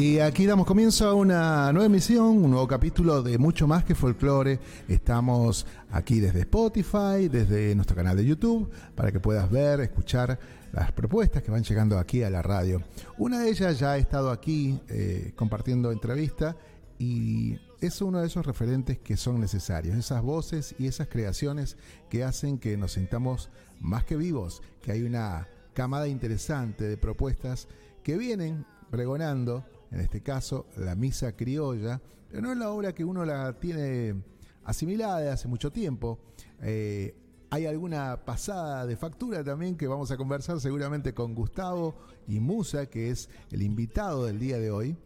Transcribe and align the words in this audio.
Y 0.00 0.18
aquí 0.18 0.46
damos 0.46 0.66
comienzo 0.66 1.06
a 1.06 1.12
una 1.12 1.70
nueva 1.74 1.84
emisión, 1.84 2.42
un 2.42 2.52
nuevo 2.52 2.66
capítulo 2.66 3.22
de 3.22 3.36
Mucho 3.36 3.66
Más 3.66 3.84
que 3.84 3.94
Folclore. 3.94 4.58
Estamos 4.88 5.66
aquí 5.90 6.20
desde 6.20 6.40
Spotify, 6.40 7.28
desde 7.30 7.74
nuestro 7.74 7.96
canal 7.96 8.16
de 8.16 8.24
YouTube, 8.24 8.70
para 8.94 9.12
que 9.12 9.20
puedas 9.20 9.50
ver, 9.50 9.80
escuchar 9.80 10.38
las 10.72 10.90
propuestas 10.92 11.42
que 11.42 11.50
van 11.50 11.64
llegando 11.64 11.98
aquí 11.98 12.22
a 12.22 12.30
la 12.30 12.40
radio. 12.40 12.82
Una 13.18 13.40
de 13.40 13.50
ellas 13.50 13.78
ya 13.78 13.92
ha 13.92 13.98
estado 13.98 14.30
aquí 14.30 14.80
eh, 14.88 15.34
compartiendo 15.36 15.92
entrevista 15.92 16.56
y 16.98 17.58
es 17.82 18.00
uno 18.00 18.22
de 18.22 18.28
esos 18.28 18.46
referentes 18.46 18.96
que 19.00 19.18
son 19.18 19.38
necesarios, 19.38 19.98
esas 19.98 20.22
voces 20.22 20.74
y 20.78 20.86
esas 20.86 21.08
creaciones 21.08 21.76
que 22.08 22.24
hacen 22.24 22.56
que 22.56 22.78
nos 22.78 22.92
sintamos 22.92 23.50
más 23.80 24.06
que 24.06 24.16
vivos, 24.16 24.62
que 24.80 24.92
hay 24.92 25.02
una 25.02 25.46
camada 25.74 26.08
interesante 26.08 26.84
de 26.84 26.96
propuestas 26.96 27.68
que 28.02 28.16
vienen 28.16 28.64
pregonando 28.90 29.62
en 29.90 30.00
este 30.00 30.22
caso 30.22 30.66
la 30.76 30.94
misa 30.94 31.36
criolla, 31.36 32.00
pero 32.28 32.42
no 32.42 32.52
es 32.52 32.58
la 32.58 32.70
obra 32.70 32.94
que 32.94 33.04
uno 33.04 33.24
la 33.24 33.58
tiene 33.58 34.22
asimilada 34.64 35.20
de 35.20 35.30
hace 35.30 35.48
mucho 35.48 35.70
tiempo. 35.72 36.20
Eh, 36.62 37.16
hay 37.50 37.66
alguna 37.66 38.24
pasada 38.24 38.86
de 38.86 38.96
factura 38.96 39.42
también 39.42 39.76
que 39.76 39.88
vamos 39.88 40.10
a 40.12 40.16
conversar 40.16 40.60
seguramente 40.60 41.12
con 41.12 41.34
Gustavo 41.34 41.96
y 42.28 42.38
Musa, 42.38 42.86
que 42.86 43.10
es 43.10 43.28
el 43.50 43.62
invitado 43.62 44.24
del 44.26 44.38
día 44.38 44.58
de 44.58 44.70
hoy, 44.70 44.96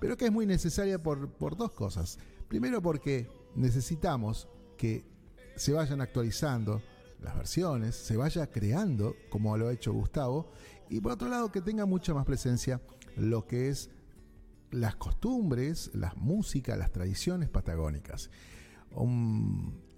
pero 0.00 0.16
que 0.16 0.24
es 0.24 0.32
muy 0.32 0.46
necesaria 0.46 1.00
por, 1.00 1.30
por 1.30 1.56
dos 1.56 1.70
cosas. 1.70 2.18
Primero 2.48 2.82
porque 2.82 3.28
necesitamos 3.54 4.48
que 4.76 5.04
se 5.54 5.72
vayan 5.72 6.00
actualizando 6.00 6.82
las 7.20 7.36
versiones, 7.36 7.94
se 7.94 8.16
vaya 8.16 8.50
creando 8.50 9.14
como 9.30 9.56
lo 9.56 9.68
ha 9.68 9.72
hecho 9.72 9.92
Gustavo, 9.92 10.50
y 10.90 11.00
por 11.00 11.12
otro 11.12 11.28
lado 11.28 11.52
que 11.52 11.60
tenga 11.60 11.86
mucha 11.86 12.12
más 12.12 12.26
presencia 12.26 12.80
lo 13.16 13.46
que 13.46 13.68
es 13.68 13.90
las 14.74 14.96
costumbres, 14.96 15.90
las 15.94 16.16
músicas, 16.16 16.78
las 16.78 16.90
tradiciones 16.90 17.48
patagónicas. 17.48 18.30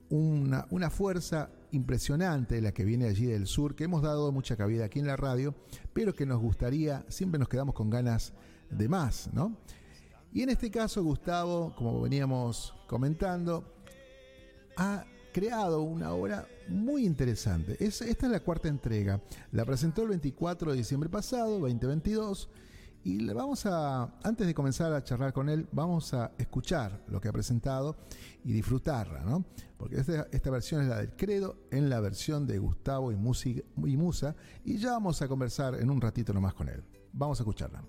una, 0.09 0.67
una, 0.71 0.91
fuerza 0.91 1.51
impresionante 1.73 2.61
la 2.61 2.73
que 2.73 2.85
viene 2.85 3.07
allí 3.07 3.27
del 3.27 3.47
sur, 3.47 3.75
que 3.75 3.85
hemos 3.85 4.03
dado 4.03 4.31
mucha 4.33 4.57
cabida 4.57 4.85
aquí 4.85 4.99
en 4.99 5.07
la 5.07 5.17
radio, 5.17 5.55
pero 5.93 6.15
que 6.15 6.27
nos 6.27 6.41
gustaría, 6.41 7.05
siempre 7.09 7.39
nos 7.39 7.49
quedamos 7.49 7.75
con 7.75 7.91
ganas 7.91 8.33
de 8.71 8.89
más, 8.89 9.31
¿no? 9.33 9.57
Y 10.33 10.43
en 10.43 10.51
este 10.51 10.71
caso, 10.71 11.03
Gustavo, 11.03 11.75
como 11.77 12.01
veníamos 12.01 12.75
comentando, 12.87 13.75
ha 14.77 15.05
creado 15.33 15.83
una 15.83 16.13
obra 16.13 16.47
muy 16.69 17.07
interesante. 17.07 17.77
esta 17.81 18.05
es 18.05 18.23
la 18.23 18.41
cuarta 18.41 18.69
entrega. 18.69 19.21
La 19.53 19.65
presentó 19.65 20.03
el 20.03 20.09
24 20.09 20.73
de 20.73 20.77
diciembre 20.79 21.09
pasado, 21.09 21.59
2022 21.61 22.51
y 23.07 23.21
le 23.21 23.33
vamos 23.35 23.65
a, 23.67 24.19
antes 24.25 24.49
de 24.49 24.53
comenzar 24.53 24.93
a 24.93 25.05
charlar 25.05 25.33
con 25.33 25.49
él, 25.49 25.69
vamos 25.71 26.13
a 26.13 26.33
escuchar 26.39 27.05
lo 27.07 27.21
que 27.21 27.29
ha 27.29 27.33
presentado 27.33 27.95
y 28.43 28.53
disfrutarla, 28.53 29.21
¿no? 29.21 29.45
Porque 29.77 30.01
esta, 30.01 30.27
esta 30.33 30.51
versión 30.51 30.83
es 30.83 30.89
la 30.89 30.97
del 30.97 31.15
Credo 31.15 31.57
en 31.71 31.89
la 31.89 32.01
versión 32.01 32.49
de 32.49 32.59
Gustavo 32.59 33.13
y, 33.13 33.15
y 33.15 33.97
Musa, 33.97 34.35
y 34.65 34.79
ya 34.79 34.91
vamos 34.91 35.23
a 35.23 35.29
conversar 35.29 35.77
en 35.77 35.89
un 35.89 36.01
ratito 36.01 36.33
nomás 36.33 36.55
con 36.55 36.69
él. 36.69 36.83
Vamos 37.13 37.39
a 37.39 37.45
escucharla. 37.45 37.85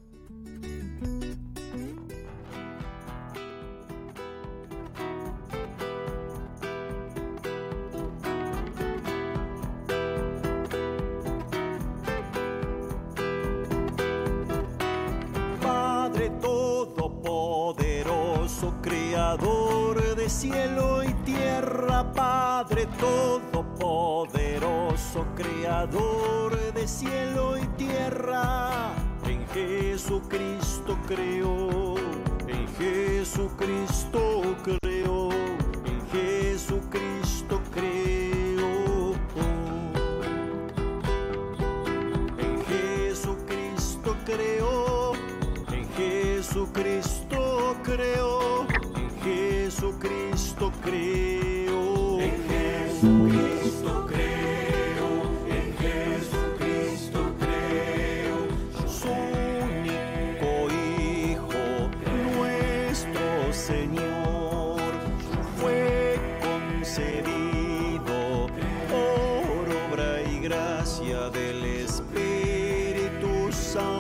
Padre 22.67 22.87
todopoderoso, 22.99 25.25
creador 25.35 26.57
de 26.73 26.85
cielo 26.85 27.57
y 27.57 27.65
tierra, 27.77 28.91
en 29.25 29.47
Jesucristo 29.53 30.97
creó, 31.07 31.95
en 32.45 32.67
Jesucristo 32.77 34.53
creó, 34.63 35.29
en 35.85 36.05
Jesucristo 36.11 37.61
creó. 37.73 39.13
En 42.37 42.65
Jesucristo 42.65 44.13
creó, 44.25 45.13
en 45.71 45.89
Jesucristo 45.93 47.77
creó. 47.83 48.67
Jesucristo 49.23 50.73
creo. 50.83 51.46
Señor, 63.67 64.79
fue 65.59 66.17
concebido 66.41 68.47
por 68.89 69.91
obra 69.91 70.23
y 70.23 70.39
gracia 70.39 71.29
del 71.29 71.65
Espíritu 71.65 73.51
Santo. 73.51 73.97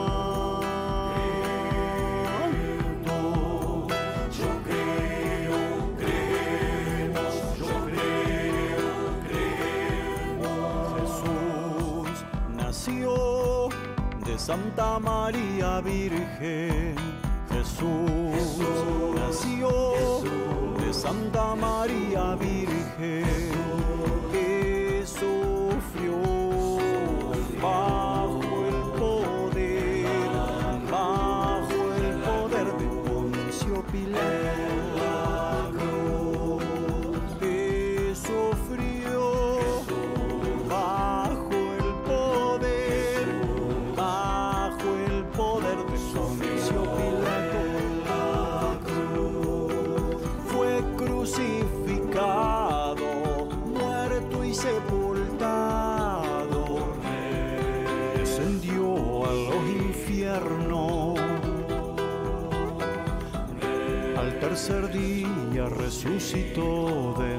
Santa 14.47 14.97
María 14.99 15.81
Virgen, 15.81 16.95
Jesús, 17.77 19.13
nació 19.13 19.69
de 20.79 20.91
Santa 20.91 21.53
María 21.53 22.33
Virgen, 22.35 22.66
sepultado, 54.57 56.47
descendió 58.17 59.25
a 59.25 59.31
los 59.31 59.63
infiernos. 59.85 61.19
Al 64.17 64.39
tercer 64.39 64.91
día 64.91 65.69
resucitó 65.69 67.13
de 67.19 67.37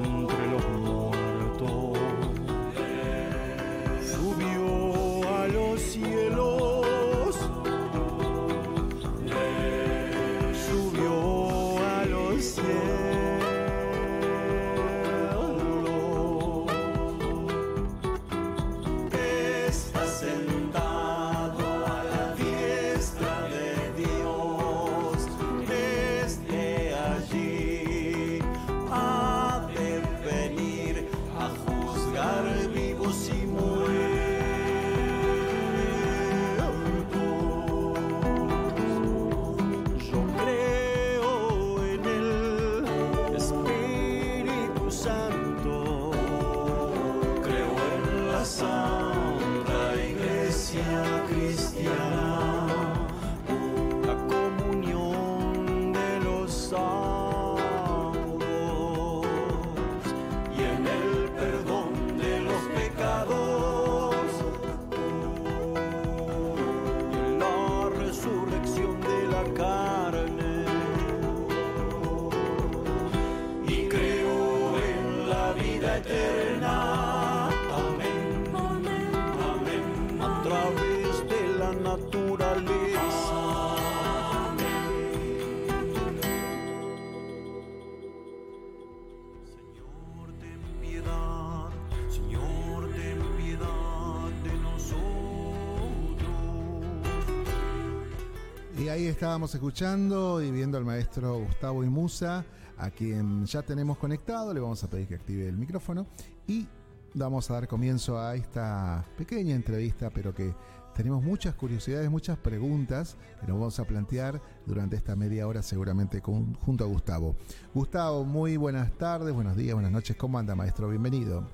estábamos 99.19 99.53
escuchando 99.53 100.41
y 100.41 100.53
viendo 100.53 100.79
al 100.79 100.85
maestro 100.85 101.41
Gustavo 101.41 101.83
Imusa, 101.83 102.45
a 102.77 102.89
quien 102.91 103.45
ya 103.47 103.63
tenemos 103.63 103.99
conectado. 103.99 104.55
Le 104.55 104.61
vamos 104.61 104.85
a 104.85 104.89
pedir 104.89 105.09
que 105.09 105.17
active 105.17 105.49
el 105.49 105.57
micrófono 105.57 106.07
y 106.47 106.69
vamos 107.15 107.51
a 107.51 107.55
dar 107.55 107.67
comienzo 107.67 108.17
a 108.21 108.37
esta 108.37 109.05
pequeña 109.17 109.57
entrevista, 109.57 110.11
pero 110.11 110.33
que 110.33 110.55
tenemos 110.95 111.21
muchas 111.25 111.57
curiosidades, 111.57 112.09
muchas 112.09 112.39
preguntas 112.39 113.17
que 113.41 113.49
nos 113.49 113.59
vamos 113.59 113.81
a 113.81 113.85
plantear 113.87 114.41
durante 114.67 114.95
esta 114.95 115.17
media 115.17 115.49
hora 115.49 115.63
seguramente 115.63 116.21
con- 116.23 116.55
junto 116.55 116.85
a 116.85 116.87
Gustavo. 116.87 117.35
Gustavo, 117.75 118.25
muy 118.25 118.57
buenas 118.57 118.93
tardes, 118.99 119.35
buenos 119.35 119.57
días, 119.57 119.75
buenas 119.75 119.91
noches. 119.91 120.17
¿Cómo 120.17 120.39
anda, 120.39 120.55
maestro? 120.55 120.89
Bienvenido. 120.91 121.45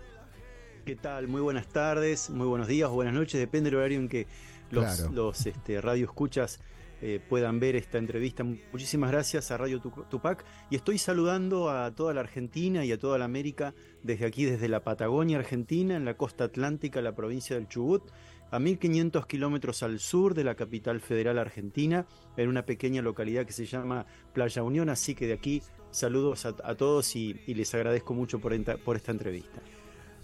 ¿Qué 0.85 0.97
tal? 0.97 1.29
Muy 1.29 1.41
buenas 1.41 1.67
tardes, 1.69 2.29
muy 2.29 2.47
buenos 2.47 2.69
días 2.69 2.91
o 2.91 2.93
buenas 2.93 3.15
noches, 3.15 3.41
depende 3.41 3.71
del 3.71 3.79
horario 3.79 4.01
en 4.01 4.09
que 4.11 4.27
los, 4.71 4.85
Claro. 4.85 5.13
los 5.13 5.47
este, 5.47 5.81
radio 5.81 6.05
escuchas 6.05 6.61
eh, 7.03 7.21
puedan 7.29 7.61
ver 7.61 7.77
esta 7.77 7.99
entrevista. 7.99 8.45
Muchísimas 8.45 9.11
gracias 9.11 9.51
a 9.51 9.57
Radio 9.57 9.81
Tupac 9.81 10.45
y 10.71 10.77
estoy 10.77 10.99
saludando 10.99 11.71
a 11.71 11.95
toda 11.95 12.15
la 12.15 12.21
Argentina 12.21 12.85
y 12.85 12.93
a 12.93 12.99
toda 12.99 13.19
la 13.19 13.25
América 13.25 13.75
desde 14.03 14.27
aquí, 14.27 14.45
desde 14.45 14.69
la 14.69 14.85
Patagonia 14.85 15.39
Argentina, 15.39 15.97
en 15.97 16.05
la 16.05 16.17
costa 16.17 16.45
atlántica, 16.45 17.03
la 17.03 17.15
provincia 17.15 17.57
del 17.57 17.69
Chubut, 17.69 18.11
a 18.51 18.59
1500 18.59 19.27
kilómetros 19.27 19.83
al 19.83 19.99
sur 19.99 20.35
de 20.35 20.45
la 20.45 20.55
capital 20.55 21.01
federal 21.01 21.39
argentina, 21.39 22.07
en 22.37 22.49
una 22.49 22.65
pequeña 22.65 23.03
localidad 23.03 23.47
que 23.47 23.53
se 23.53 23.67
llama 23.67 24.07
Playa 24.33 24.63
Unión. 24.63 24.89
Así 24.89 25.15
que 25.15 25.27
de 25.27 25.33
aquí 25.35 25.63
saludos 25.91 26.47
a, 26.47 26.55
a 26.65 26.75
todos 26.75 27.17
y, 27.17 27.41
y 27.47 27.55
les 27.55 27.75
agradezco 27.75 28.15
mucho 28.15 28.39
por, 28.39 28.53
por 28.81 28.97
esta 28.97 29.13
entrevista. 29.13 29.61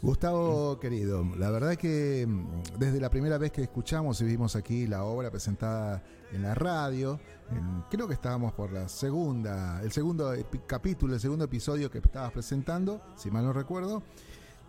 Gustavo 0.03 0.79
querido, 0.81 1.23
la 1.37 1.51
verdad 1.51 1.77
que 1.77 2.27
mm, 2.27 2.79
desde 2.79 3.01
la 3.01 3.11
primera 3.11 3.37
vez 3.37 3.53
que 3.53 3.63
escuchamos 3.63 4.19
y 4.23 4.25
vimos 4.25 4.57
aquí 4.57 4.87
la 4.87 5.05
obra 5.05 5.31
presentada 5.31 6.03
en 6.33 6.43
la 6.43 6.55
radio, 6.55 7.21
en- 7.51 7.83
creo 7.91 8.09
que 8.09 8.15
estábamos 8.15 8.53
por 8.55 8.73
la 8.73 8.89
segunda, 8.89 9.83
el 9.83 9.93
segundo 9.93 10.33
capítulo, 10.67 11.13
el 11.15 11.21
segundo 11.21 11.45
episodio 11.45 11.91
que 11.91 11.99
estabas 11.99 12.33
presentando, 12.33 13.03
si 13.15 13.31
mal 13.31 13.45
no 13.45 13.53
recuerdo, 13.53 14.03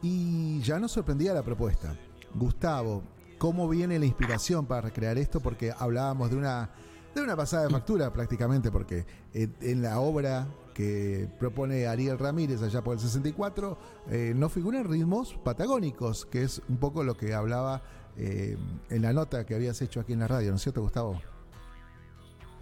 y 0.01 0.59
ya 0.61 0.79
nos 0.79 0.91
sorprendía 0.91 1.33
la 1.33 1.43
propuesta. 1.43 1.95
Gustavo, 2.35 3.01
¿cómo 3.37 3.69
viene 3.69 3.99
la 3.99 4.05
inspiración 4.05 4.65
para 4.65 4.81
recrear 4.81 5.17
esto? 5.17 5.39
Porque 5.39 5.71
hablábamos 5.77 6.29
de 6.29 6.35
una 6.35 6.69
de 7.15 7.21
una 7.21 7.35
pasada 7.35 7.63
de 7.63 7.69
factura 7.69 8.11
prácticamente, 8.13 8.71
porque 8.71 9.05
en, 9.33 9.53
en 9.61 9.81
la 9.81 9.99
obra 9.99 10.47
que 10.73 11.27
propone 11.39 11.87
Ariel 11.87 12.17
Ramírez 12.17 12.61
allá 12.61 12.83
por 12.83 12.93
el 12.93 12.99
64, 12.99 13.77
eh, 14.09 14.33
no 14.35 14.49
figuran 14.49 14.85
ritmos 14.85 15.35
patagónicos, 15.43 16.25
que 16.25 16.43
es 16.43 16.61
un 16.69 16.77
poco 16.77 17.03
lo 17.03 17.15
que 17.15 17.33
hablaba 17.33 17.81
eh, 18.17 18.57
en 18.89 19.01
la 19.01 19.13
nota 19.13 19.45
que 19.45 19.55
habías 19.55 19.81
hecho 19.81 19.99
aquí 19.99 20.13
en 20.13 20.19
la 20.19 20.27
radio, 20.27 20.49
¿no 20.49 20.57
es 20.57 20.61
cierto, 20.61 20.81
Gustavo? 20.81 21.21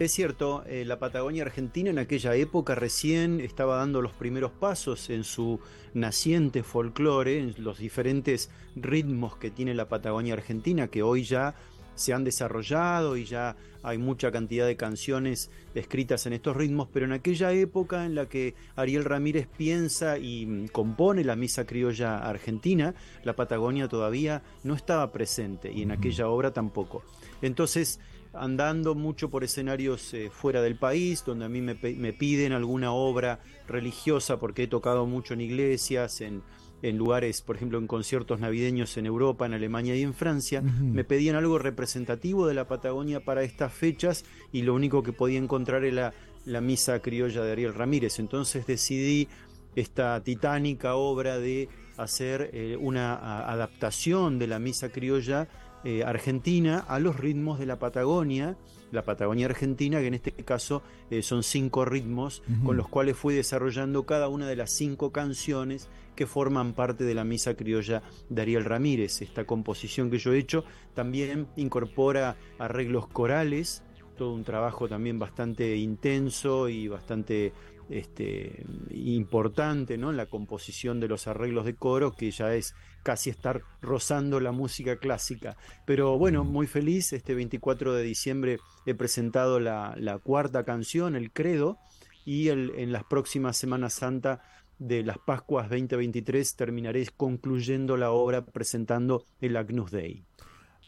Es 0.00 0.12
cierto, 0.12 0.64
eh, 0.66 0.86
la 0.86 0.98
Patagonia 0.98 1.42
Argentina 1.42 1.90
en 1.90 1.98
aquella 1.98 2.34
época 2.34 2.74
recién 2.74 3.38
estaba 3.38 3.76
dando 3.76 4.00
los 4.00 4.14
primeros 4.14 4.50
pasos 4.50 5.10
en 5.10 5.24
su 5.24 5.60
naciente 5.92 6.62
folclore, 6.62 7.38
en 7.38 7.54
los 7.58 7.78
diferentes 7.78 8.48
ritmos 8.76 9.36
que 9.36 9.50
tiene 9.50 9.74
la 9.74 9.90
Patagonia 9.90 10.32
Argentina, 10.32 10.88
que 10.88 11.02
hoy 11.02 11.24
ya 11.24 11.54
se 12.00 12.14
han 12.14 12.24
desarrollado 12.24 13.18
y 13.18 13.26
ya 13.26 13.56
hay 13.82 13.98
mucha 13.98 14.32
cantidad 14.32 14.66
de 14.66 14.76
canciones 14.76 15.50
escritas 15.74 16.24
en 16.24 16.32
estos 16.32 16.56
ritmos, 16.56 16.88
pero 16.90 17.04
en 17.04 17.12
aquella 17.12 17.52
época 17.52 18.06
en 18.06 18.14
la 18.14 18.26
que 18.26 18.54
Ariel 18.74 19.04
Ramírez 19.04 19.46
piensa 19.54 20.16
y 20.16 20.46
mm, 20.46 20.68
compone 20.68 21.24
la 21.24 21.36
misa 21.36 21.66
criolla 21.66 22.16
argentina, 22.16 22.94
la 23.22 23.36
Patagonia 23.36 23.86
todavía 23.86 24.42
no 24.64 24.74
estaba 24.74 25.12
presente 25.12 25.70
y 25.70 25.82
en 25.82 25.90
aquella 25.90 26.28
obra 26.28 26.54
tampoco. 26.54 27.02
Entonces, 27.42 28.00
andando 28.32 28.94
mucho 28.94 29.28
por 29.28 29.44
escenarios 29.44 30.14
eh, 30.14 30.30
fuera 30.30 30.62
del 30.62 30.76
país, 30.76 31.22
donde 31.26 31.44
a 31.44 31.48
mí 31.50 31.60
me, 31.60 31.74
me 31.74 32.12
piden 32.14 32.52
alguna 32.52 32.92
obra 32.92 33.40
religiosa, 33.68 34.38
porque 34.38 34.62
he 34.62 34.68
tocado 34.68 35.04
mucho 35.04 35.34
en 35.34 35.42
iglesias, 35.42 36.22
en, 36.22 36.42
en 36.82 36.96
lugares, 36.96 37.42
por 37.42 37.56
ejemplo, 37.56 37.78
en 37.78 37.86
conciertos 37.86 38.40
navideños 38.40 38.96
en 38.96 39.06
Europa, 39.06 39.44
en 39.46 39.54
Alemania 39.54 39.94
y 39.96 40.02
en 40.02 40.14
Francia, 40.14 40.62
me 40.62 41.04
pedían 41.04 41.36
algo 41.36 41.58
representativo 41.58 42.46
de 42.46 42.54
la 42.54 42.66
Patagonia 42.66 43.20
para 43.20 43.42
estas 43.42 43.72
fechas 43.72 44.24
y 44.52 44.62
lo 44.62 44.74
único 44.74 45.02
que 45.02 45.12
podía 45.12 45.38
encontrar 45.38 45.84
era 45.84 46.12
la 46.46 46.60
misa 46.60 47.00
criolla 47.00 47.42
de 47.44 47.52
Ariel 47.52 47.74
Ramírez. 47.74 48.18
Entonces 48.18 48.66
decidí 48.66 49.28
esta 49.76 50.20
titánica 50.22 50.94
obra 50.96 51.38
de 51.38 51.68
hacer 51.96 52.50
eh, 52.54 52.76
una 52.80 53.14
a- 53.14 53.52
adaptación 53.52 54.38
de 54.38 54.46
la 54.46 54.58
misa 54.58 54.88
criolla 54.88 55.48
eh, 55.84 56.02
argentina 56.04 56.78
a 56.78 56.98
los 56.98 57.16
ritmos 57.20 57.58
de 57.58 57.66
la 57.66 57.78
Patagonia, 57.78 58.56
la 58.92 59.02
Patagonia 59.02 59.46
argentina, 59.46 60.00
que 60.00 60.06
en 60.06 60.14
este 60.14 60.32
caso 60.32 60.82
eh, 61.10 61.22
son 61.22 61.42
cinco 61.42 61.84
ritmos 61.84 62.42
con 62.64 62.76
los 62.76 62.88
cuales 62.88 63.16
fui 63.16 63.34
desarrollando 63.34 64.04
cada 64.04 64.28
una 64.28 64.46
de 64.46 64.56
las 64.56 64.70
cinco 64.70 65.12
canciones 65.12 65.88
que 66.16 66.26
forman 66.26 66.74
parte 66.74 67.04
de 67.04 67.14
la 67.14 67.24
misa 67.24 67.54
criolla 67.54 68.02
de 68.28 68.42
Ariel 68.42 68.64
Ramírez. 68.64 69.22
Esta 69.22 69.44
composición 69.44 70.10
que 70.10 70.18
yo 70.18 70.32
he 70.32 70.38
hecho 70.38 70.64
también 70.94 71.48
incorpora 71.56 72.36
arreglos 72.58 73.06
corales, 73.06 73.82
todo 74.16 74.34
un 74.34 74.44
trabajo 74.44 74.88
también 74.88 75.18
bastante 75.18 75.76
intenso 75.76 76.68
y 76.68 76.88
bastante 76.88 77.54
este, 77.88 78.64
importante 78.90 79.96
¿no? 79.98 80.10
en 80.10 80.16
la 80.16 80.26
composición 80.26 81.00
de 81.00 81.08
los 81.08 81.26
arreglos 81.26 81.64
de 81.64 81.74
coro, 81.74 82.12
que 82.12 82.30
ya 82.30 82.54
es 82.54 82.74
casi 83.02 83.30
estar 83.30 83.62
rozando 83.80 84.40
la 84.40 84.52
música 84.52 84.96
clásica. 84.96 85.56
Pero 85.86 86.18
bueno, 86.18 86.44
muy 86.44 86.66
feliz, 86.66 87.12
este 87.12 87.34
24 87.34 87.94
de 87.94 88.02
diciembre 88.02 88.58
he 88.86 88.94
presentado 88.94 89.60
la, 89.60 89.94
la 89.98 90.18
cuarta 90.18 90.64
canción, 90.64 91.16
el 91.16 91.30
Credo, 91.32 91.78
y 92.24 92.48
el- 92.48 92.72
en 92.76 92.92
las 92.92 93.04
próximas 93.04 93.56
Semanas 93.56 93.94
Santa 93.94 94.40
de 94.78 95.02
las 95.02 95.18
Pascuas 95.18 95.68
2023 95.68 96.54
terminaré 96.56 97.06
concluyendo 97.16 97.96
la 97.96 98.10
obra 98.12 98.44
presentando 98.44 99.24
el 99.40 99.56
Agnus 99.56 99.90
Dei. 99.90 100.22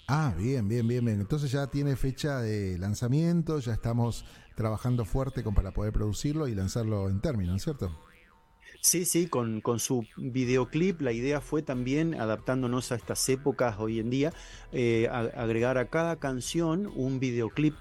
Ah, 0.08 0.34
bien, 0.36 0.68
bien, 0.68 0.86
bien, 0.86 1.04
bien. 1.04 1.20
Entonces 1.20 1.50
ya 1.52 1.68
tiene 1.68 1.96
fecha 1.96 2.40
de 2.40 2.78
lanzamiento, 2.78 3.58
ya 3.60 3.72
estamos 3.72 4.24
trabajando 4.56 5.04
fuerte 5.04 5.42
con, 5.42 5.54
para 5.54 5.72
poder 5.72 5.92
producirlo 5.92 6.48
y 6.48 6.54
lanzarlo 6.54 7.08
en 7.08 7.20
término, 7.20 7.52
¿no 7.52 7.56
es 7.56 7.62
cierto? 7.64 7.90
Sí, 8.84 9.04
sí, 9.04 9.28
con, 9.28 9.60
con 9.60 9.78
su 9.78 10.04
videoclip 10.16 11.00
la 11.02 11.12
idea 11.12 11.40
fue 11.40 11.62
también, 11.62 12.14
adaptándonos 12.20 12.90
a 12.90 12.96
estas 12.96 13.28
épocas 13.28 13.76
hoy 13.78 14.00
en 14.00 14.10
día, 14.10 14.32
eh, 14.72 15.06
a- 15.08 15.20
agregar 15.40 15.78
a 15.78 15.88
cada 15.88 16.16
canción 16.16 16.90
un 16.96 17.20
videoclip 17.20 17.74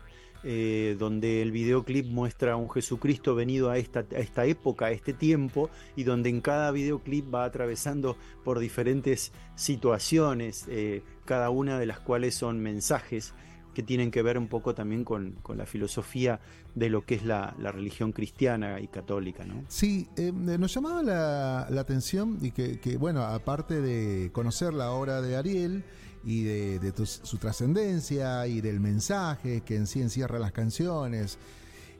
eh, 0.43 0.95
donde 0.99 1.41
el 1.41 1.51
videoclip 1.51 2.05
muestra 2.05 2.53
a 2.53 2.55
un 2.55 2.69
Jesucristo 2.69 3.33
venido 3.35 3.71
a 3.71 3.77
esta, 3.79 4.05
a 4.15 4.19
esta 4.19 4.45
época, 4.45 4.87
a 4.87 4.91
este 4.91 5.13
tiempo, 5.13 5.71
y 5.95 6.03
donde 6.03 6.29
en 6.29 6.39
cada 6.41 6.69
videoclip 6.71 7.33
va 7.33 7.45
atravesando 7.45 8.15
por 8.43 8.59
diferentes 8.59 9.31
situaciones, 9.55 10.65
eh, 10.69 11.01
cada 11.25 11.49
una 11.49 11.79
de 11.79 11.85
las 11.87 11.99
cuales 11.99 12.35
son 12.35 12.59
mensajes 12.59 13.33
que 13.73 13.83
tienen 13.83 14.11
que 14.11 14.21
ver 14.21 14.37
un 14.37 14.47
poco 14.47 14.75
también 14.75 15.03
con, 15.03 15.33
con 15.41 15.57
la 15.57 15.65
filosofía 15.65 16.39
de 16.75 16.89
lo 16.89 17.05
que 17.05 17.15
es 17.15 17.25
la, 17.25 17.55
la 17.59 17.71
religión 17.71 18.11
cristiana 18.11 18.79
y 18.79 18.87
católica, 18.87 19.45
¿no? 19.45 19.63
Sí, 19.67 20.07
eh, 20.17 20.31
nos 20.31 20.73
llamaba 20.73 21.03
la, 21.03 21.67
la 21.69 21.81
atención 21.81 22.37
y 22.41 22.51
que, 22.51 22.97
bueno, 22.97 23.23
aparte 23.23 23.81
de 23.81 24.31
conocer 24.31 24.73
la 24.73 24.91
obra 24.91 25.21
de 25.21 25.35
Ariel 25.35 25.83
y 26.23 26.43
de, 26.43 26.79
de 26.79 27.05
su 27.05 27.37
trascendencia 27.37 28.45
y 28.47 28.61
del 28.61 28.79
mensaje 28.79 29.61
que 29.61 29.75
en 29.75 29.87
sí 29.87 30.01
encierra 30.01 30.39
las 30.39 30.51
canciones 30.51 31.37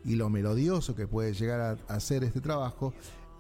y 0.04 0.16
lo 0.16 0.30
melodioso 0.30 0.96
que 0.96 1.08
puede 1.08 1.34
llegar 1.34 1.78
a, 1.88 1.94
a 1.94 2.00
ser 2.00 2.24
este 2.24 2.42
trabajo, 2.42 2.94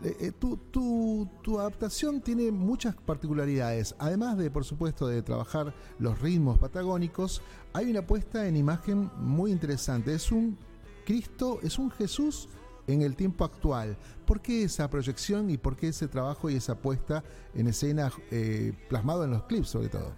eh, 0.03 0.15
eh, 0.19 0.31
tu, 0.31 0.57
tu- 0.57 1.29
tu 1.41 1.59
adaptación 1.59 2.21
tiene 2.21 2.51
muchas 2.51 2.95
particularidades. 2.95 3.95
Además 3.99 4.37
de, 4.37 4.49
por 4.49 4.63
supuesto, 4.65 5.07
de 5.07 5.21
trabajar 5.21 5.73
los 5.99 6.19
ritmos 6.21 6.57
patagónicos, 6.57 7.41
hay 7.73 7.89
una 7.89 8.05
puesta 8.05 8.47
en 8.47 8.57
imagen 8.57 9.09
muy 9.17 9.51
interesante. 9.51 10.13
Es 10.13 10.31
un 10.31 10.57
Cristo, 11.05 11.59
es 11.63 11.77
un 11.79 11.89
Jesús 11.91 12.49
en 12.87 13.01
el 13.01 13.15
tiempo 13.15 13.43
actual. 13.45 13.97
¿Por 14.25 14.41
qué 14.41 14.63
esa 14.63 14.89
proyección 14.89 15.49
y 15.49 15.57
por 15.57 15.75
qué 15.75 15.89
ese 15.89 16.07
trabajo 16.07 16.49
y 16.49 16.55
esa 16.55 16.75
puesta 16.81 17.23
en 17.53 17.67
escena 17.67 18.11
eh, 18.31 18.73
plasmado 18.89 19.23
en 19.25 19.31
los 19.31 19.43
clips 19.43 19.69
sobre 19.69 19.89
todo? 19.89 20.13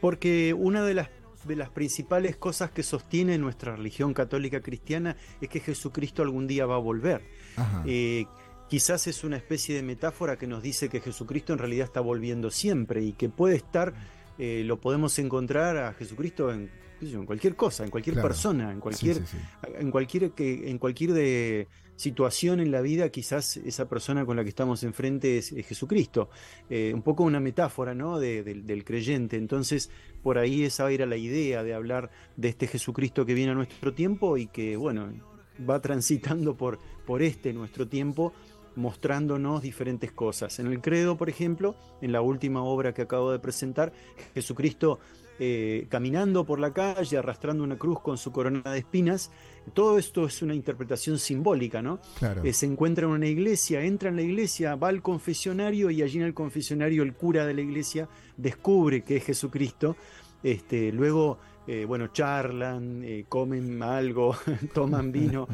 Porque 0.00 0.54
una 0.54 0.82
de 0.84 0.94
las 0.94 1.10
de 1.46 1.56
las 1.56 1.70
principales 1.70 2.36
cosas 2.36 2.70
que 2.70 2.84
sostiene 2.84 3.36
nuestra 3.36 3.74
religión 3.74 4.14
católica 4.14 4.60
cristiana 4.60 5.16
es 5.40 5.48
que 5.48 5.58
Jesucristo 5.58 6.22
algún 6.22 6.46
día 6.46 6.66
va 6.66 6.76
a 6.76 6.78
volver. 6.78 7.24
Ajá. 7.56 7.82
Eh, 7.84 8.26
quizás 8.72 9.06
es 9.06 9.22
una 9.22 9.36
especie 9.36 9.74
de 9.76 9.82
metáfora 9.82 10.38
que 10.38 10.46
nos 10.46 10.62
dice 10.62 10.88
que 10.88 11.00
Jesucristo 11.02 11.52
en 11.52 11.58
realidad 11.58 11.84
está 11.84 12.00
volviendo 12.00 12.50
siempre 12.50 13.02
y 13.02 13.12
que 13.12 13.28
puede 13.28 13.54
estar, 13.56 13.92
eh, 14.38 14.62
lo 14.64 14.80
podemos 14.80 15.18
encontrar 15.18 15.76
a 15.76 15.92
Jesucristo 15.92 16.50
en, 16.50 16.70
cualquier 17.26 17.54
cosa, 17.54 17.84
en 17.84 17.90
cualquier 17.90 18.14
Claro. 18.14 18.28
persona, 18.28 18.72
en 18.72 18.80
cualquier, 18.80 19.16
Sí, 19.16 19.22
sí, 19.26 19.36
sí. 19.36 19.72
en 19.78 19.90
cualquier 19.90 20.30
que 20.30 20.70
en 20.70 20.78
cualquier 20.78 21.12
de 21.12 21.68
situación 21.96 22.60
en 22.60 22.70
la 22.70 22.80
vida 22.80 23.10
quizás 23.10 23.58
esa 23.58 23.90
persona 23.90 24.24
con 24.24 24.36
la 24.38 24.42
que 24.42 24.48
estamos 24.48 24.82
enfrente 24.84 25.36
es, 25.36 25.52
es 25.52 25.66
Jesucristo 25.66 26.30
Eh, 26.70 26.92
un 26.94 27.02
poco 27.02 27.24
una 27.24 27.40
metáfora 27.40 27.94
¿no? 27.94 28.18
de- 28.18 28.42
del- 28.42 28.64
del 28.64 28.84
creyente 28.84 29.36
entonces 29.36 29.90
por 30.22 30.38
ahí 30.38 30.64
esa 30.64 30.90
era 30.90 31.04
la 31.04 31.18
idea 31.18 31.62
de 31.62 31.74
hablar 31.74 32.10
de 32.38 32.48
este 32.48 32.66
Jesucristo 32.68 33.26
que 33.26 33.34
viene 33.34 33.52
a 33.52 33.54
nuestro 33.54 33.92
tiempo 33.92 34.38
y 34.38 34.46
que 34.46 34.78
bueno 34.78 35.12
va 35.68 35.80
transitando 35.82 36.56
por 36.56 36.78
por 37.04 37.20
este 37.20 37.52
nuestro 37.52 37.86
tiempo 37.86 38.32
mostrándonos 38.76 39.62
diferentes 39.62 40.12
cosas 40.12 40.58
en 40.58 40.66
el 40.66 40.80
credo 40.80 41.16
por 41.16 41.28
ejemplo 41.28 41.76
en 42.00 42.12
la 42.12 42.20
última 42.20 42.62
obra 42.62 42.94
que 42.94 43.02
acabo 43.02 43.30
de 43.32 43.38
presentar 43.38 43.92
Jesucristo 44.34 44.98
eh, 45.44 45.86
caminando 45.88 46.44
por 46.44 46.60
la 46.60 46.72
calle, 46.72 47.16
arrastrando 47.16 47.64
una 47.64 47.76
cruz 47.76 48.00
con 48.00 48.18
su 48.18 48.30
corona 48.30 48.62
de 48.70 48.78
espinas. 48.78 49.30
Todo 49.72 49.98
esto 49.98 50.26
es 50.26 50.42
una 50.42 50.54
interpretación 50.54 51.18
simbólica, 51.18 51.82
¿no? 51.82 52.00
Claro. 52.18 52.44
Eh, 52.44 52.52
se 52.52 52.66
encuentra 52.66 53.06
en 53.06 53.12
una 53.12 53.26
iglesia, 53.26 53.82
entra 53.82 54.10
en 54.10 54.16
la 54.16 54.22
iglesia, 54.22 54.76
va 54.76 54.88
al 54.88 55.02
confesionario 55.02 55.90
y 55.90 56.02
allí 56.02 56.18
en 56.18 56.24
el 56.26 56.34
confesionario 56.34 57.02
el 57.02 57.14
cura 57.14 57.46
de 57.46 57.54
la 57.54 57.62
iglesia 57.62 58.08
descubre 58.36 59.02
que 59.02 59.16
es 59.16 59.24
Jesucristo. 59.24 59.96
Este, 60.44 60.92
luego, 60.92 61.38
eh, 61.66 61.86
bueno, 61.86 62.08
charlan, 62.08 63.04
comen 63.28 63.82
algo, 63.82 64.36
toman 64.74 65.10
vino. 65.10 65.48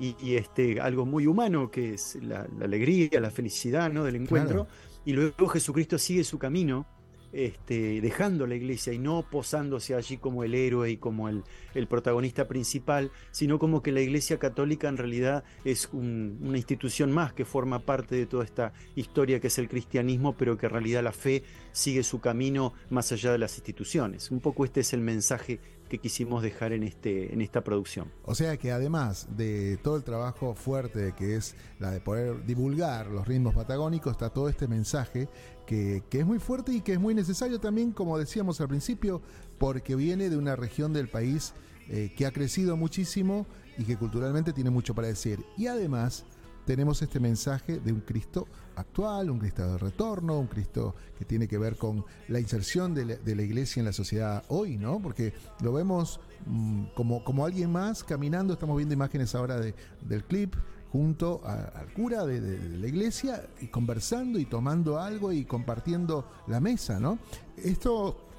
Y, 0.00 0.16
y, 0.20 0.36
este, 0.36 0.80
algo 0.80 1.04
muy 1.06 1.26
humano 1.26 1.70
que 1.70 1.94
es 1.94 2.16
la, 2.22 2.48
la 2.58 2.64
alegría, 2.64 3.20
la 3.20 3.30
felicidad 3.30 3.92
¿no? 3.92 4.02
del 4.02 4.16
encuentro. 4.16 4.66
Y 5.04 5.12
luego 5.12 5.46
Jesucristo 5.48 5.98
sigue 5.98 6.24
su 6.24 6.38
camino 6.38 6.86
este, 7.32 8.00
dejando 8.00 8.44
la 8.46 8.56
iglesia 8.56 8.92
y 8.92 8.98
no 8.98 9.24
posándose 9.30 9.94
allí 9.94 10.16
como 10.16 10.42
el 10.42 10.52
héroe 10.54 10.90
y 10.90 10.96
como 10.96 11.28
el, 11.28 11.44
el 11.74 11.86
protagonista 11.86 12.48
principal, 12.48 13.12
sino 13.30 13.58
como 13.60 13.82
que 13.82 13.92
la 13.92 14.00
iglesia 14.00 14.38
católica 14.38 14.88
en 14.88 14.96
realidad 14.96 15.44
es 15.64 15.88
un- 15.92 16.38
una 16.42 16.56
institución 16.56 17.12
más 17.12 17.32
que 17.32 17.44
forma 17.44 17.78
parte 17.80 18.16
de 18.16 18.26
toda 18.26 18.42
esta 18.44 18.72
historia 18.96 19.38
que 19.38 19.46
es 19.46 19.58
el 19.58 19.68
cristianismo, 19.68 20.34
pero 20.36 20.56
que 20.58 20.66
en 20.66 20.72
realidad 20.72 21.04
la 21.04 21.12
fe 21.12 21.44
sigue 21.72 22.02
su 22.02 22.20
camino 22.20 22.72
más 22.88 23.12
allá 23.12 23.30
de 23.30 23.38
las 23.38 23.56
instituciones. 23.58 24.30
Un 24.32 24.40
poco 24.40 24.64
este 24.64 24.80
es 24.80 24.92
el 24.92 25.00
mensaje 25.00 25.60
que 25.90 25.98
quisimos 25.98 26.42
dejar 26.42 26.72
en, 26.72 26.84
este, 26.84 27.34
en 27.34 27.42
esta 27.42 27.62
producción. 27.62 28.10
O 28.24 28.34
sea 28.34 28.56
que 28.56 28.72
además 28.72 29.28
de 29.36 29.76
todo 29.82 29.96
el 29.96 30.04
trabajo 30.04 30.54
fuerte 30.54 31.12
que 31.18 31.36
es 31.36 31.56
la 31.78 31.90
de 31.90 32.00
poder 32.00 32.46
divulgar 32.46 33.08
los 33.08 33.28
ritmos 33.28 33.54
patagónicos, 33.54 34.12
está 34.12 34.30
todo 34.30 34.48
este 34.48 34.68
mensaje 34.68 35.28
que, 35.66 36.02
que 36.08 36.20
es 36.20 36.26
muy 36.26 36.38
fuerte 36.38 36.72
y 36.72 36.80
que 36.80 36.94
es 36.94 37.00
muy 37.00 37.14
necesario 37.14 37.60
también, 37.60 37.92
como 37.92 38.16
decíamos 38.16 38.60
al 38.62 38.68
principio, 38.68 39.20
porque 39.58 39.96
viene 39.96 40.30
de 40.30 40.38
una 40.38 40.56
región 40.56 40.94
del 40.94 41.08
país 41.08 41.52
eh, 41.92 42.12
que 42.16 42.24
ha 42.24 42.30
crecido 42.30 42.76
muchísimo 42.76 43.48
y 43.76 43.84
que 43.84 43.96
culturalmente 43.96 44.52
tiene 44.52 44.70
mucho 44.70 44.94
para 44.94 45.08
decir. 45.08 45.44
Y 45.58 45.66
además 45.66 46.24
tenemos 46.64 47.02
este 47.02 47.20
mensaje 47.20 47.80
de 47.80 47.92
un 47.92 48.00
Cristo 48.00 48.46
actual, 48.76 49.30
un 49.30 49.38
Cristo 49.38 49.72
de 49.72 49.78
retorno, 49.78 50.38
un 50.38 50.46
Cristo 50.46 50.94
que 51.18 51.24
tiene 51.24 51.48
que 51.48 51.58
ver 51.58 51.76
con 51.76 52.04
la 52.28 52.40
inserción 52.40 52.94
de 52.94 53.18
la, 53.34 53.42
iglesia 53.42 53.80
en 53.80 53.86
la 53.86 53.92
sociedad 53.92 54.44
hoy, 54.48 54.78
¿no? 54.78 55.00
Porque 55.00 55.32
lo 55.62 55.72
vemos 55.72 56.20
mm, 56.46 56.84
como, 56.94 57.24
como 57.24 57.44
alguien 57.44 57.70
más 57.72 58.04
caminando, 58.04 58.54
estamos 58.54 58.76
viendo 58.76 58.94
imágenes 58.94 59.34
ahora 59.34 59.58
de, 59.58 59.74
del 60.02 60.24
clip 60.24 60.54
junto 60.92 61.40
al 61.44 61.92
cura 61.94 62.26
de 62.26 62.58
la 62.78 62.86
iglesia 62.86 63.48
y 63.60 63.68
conversando 63.68 64.38
y 64.38 64.44
tomando 64.44 64.98
algo 64.98 65.32
y 65.32 65.44
compartiendo 65.44 66.26
la 66.48 66.58
mesa, 66.58 66.98
¿no? 66.98 67.18
Esto 67.56 68.29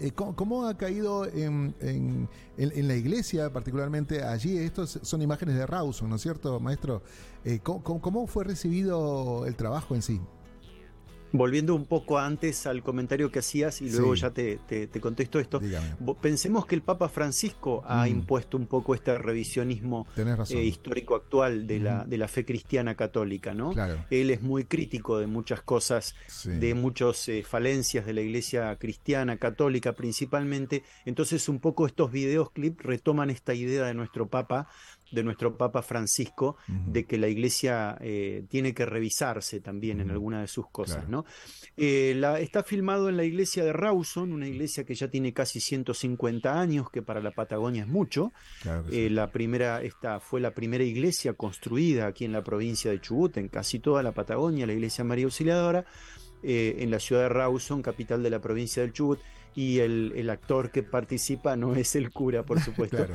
eh, 0.00 0.12
¿cómo, 0.12 0.66
ha 0.66 0.76
caído 0.76 1.26
en, 1.26 1.74
la 2.56 2.94
iglesia, 2.94 3.52
particularmente 3.52 4.22
allí? 4.24 4.56
Estos 4.58 4.98
son 5.02 5.22
imágenes 5.22 5.56
de 5.56 5.66
Rawson, 5.66 6.08
¿no 6.08 6.16
es 6.16 6.22
cierto, 6.22 6.58
maestro? 6.58 7.02
Eh, 7.44 7.60
¿cómo, 7.62 7.82
cómo- 7.82 8.00
cómo 8.00 8.26
fue 8.26 8.44
recibido 8.44 9.44
el 9.46 9.56
trabajo 9.56 9.94
en 9.94 10.02
sí? 10.02 10.20
Volviendo 11.32 11.74
un 11.74 11.86
poco 11.86 12.18
antes 12.18 12.66
al 12.66 12.82
comentario 12.82 13.30
que 13.30 13.38
hacías 13.38 13.80
y 13.82 13.90
luego 13.90 14.14
Sí. 14.16 14.22
ya 14.22 14.30
te, 14.30 14.58
te- 14.66 14.86
te 14.86 15.00
contesto 15.00 15.38
esto. 15.38 15.58
Dígame. 15.60 15.94
Pensemos 16.20 16.66
que 16.66 16.74
el 16.74 16.82
Papa 16.82 17.08
Francisco 17.08 17.82
ha 17.86 18.06
Mm. 18.06 18.10
impuesto 18.10 18.56
un 18.56 18.66
poco 18.66 18.94
este 18.94 19.16
revisionismo 19.16 20.06
eh, 20.16 20.64
histórico 20.64 21.14
actual 21.14 21.66
de 21.66 21.80
la, 21.80 22.00
Ujú. 22.00 22.10
de 22.10 22.18
la 22.18 22.28
fe 22.28 22.44
cristiana 22.44 22.94
católica, 22.94 23.54
¿no? 23.54 23.72
Claro. 23.72 24.04
Él 24.10 24.30
es 24.30 24.42
muy 24.42 24.64
crítico 24.64 25.18
de 25.18 25.26
muchas 25.26 25.62
cosas, 25.62 26.14
Sí. 26.26 26.50
de 26.50 26.74
muchas 26.74 27.28
eh, 27.28 27.42
falencias 27.46 28.06
de 28.06 28.12
la 28.12 28.20
iglesia 28.22 28.76
cristiana, 28.76 29.36
católica 29.36 29.92
principalmente. 29.94 30.82
Entonces 31.04 31.48
un 31.48 31.60
poco 31.60 31.86
estos 31.86 32.10
videos 32.10 32.50
clip 32.50 32.80
retoman 32.80 33.30
esta 33.30 33.54
idea 33.54 33.84
de 33.84 33.94
nuestro 33.94 34.28
Papa, 34.28 34.68
de 35.10 35.22
nuestro 35.24 35.56
Papa 35.56 35.82
Francisco, 35.82 36.56
de 36.68 37.04
que 37.04 37.18
la 37.18 37.28
iglesia 37.28 37.96
eh, 38.00 38.44
tiene 38.48 38.72
que 38.74 38.86
revisarse 38.86 39.60
también 39.60 40.00
en 40.00 40.10
alguna 40.10 40.40
de 40.40 40.46
sus 40.46 40.68
cosas, 40.70 41.04
Claro. 41.06 41.10
¿no? 41.10 41.24
Eh, 41.76 42.14
la- 42.16 42.38
está 42.40 42.62
filmado 42.62 43.08
en 43.08 43.16
la 43.16 43.24
iglesia 43.24 43.64
de 43.64 43.72
Rawson, 43.72 44.32
una 44.32 44.46
iglesia 44.46 44.84
que 44.84 44.94
ya 44.94 45.08
tiene 45.08 45.32
casi 45.32 45.60
150 45.60 46.60
años, 46.60 46.90
que 46.90 47.02
para 47.02 47.20
la 47.20 47.30
Patagonia 47.32 47.82
es 47.82 47.88
mucho. 47.88 48.32
Claro 48.62 48.84
que 48.84 48.90
sí. 48.90 48.98
Eh, 49.06 49.10
la 49.10 49.30
primera, 49.32 49.82
esta 49.82 50.20
fue 50.20 50.40
la 50.40 50.52
primera 50.54 50.84
iglesia 50.84 51.32
construida 51.34 52.06
aquí 52.06 52.24
en 52.24 52.32
la 52.32 52.44
provincia 52.44 52.90
de 52.90 53.00
Chubut, 53.00 53.36
en 53.36 53.48
casi 53.48 53.78
toda 53.80 54.02
la 54.02 54.12
Patagonia, 54.12 54.66
la 54.66 54.72
iglesia 54.74 55.02
María 55.04 55.24
Auxiliadora, 55.24 55.84
eh, 56.42 56.76
en 56.78 56.90
la 56.90 57.00
ciudad 57.00 57.22
de 57.22 57.28
Rawson, 57.30 57.82
capital 57.82 58.22
de 58.22 58.30
la 58.30 58.40
provincia 58.40 58.82
del 58.82 58.92
Chubut, 58.92 59.18
y 59.54 59.80
el, 59.80 60.12
el 60.14 60.30
actor 60.30 60.70
que 60.70 60.82
participa 60.84 61.56
no 61.56 61.74
es 61.74 61.96
el 61.96 62.10
cura, 62.12 62.44
por 62.44 62.60
supuesto, 62.60 62.96
Claro. 62.98 63.14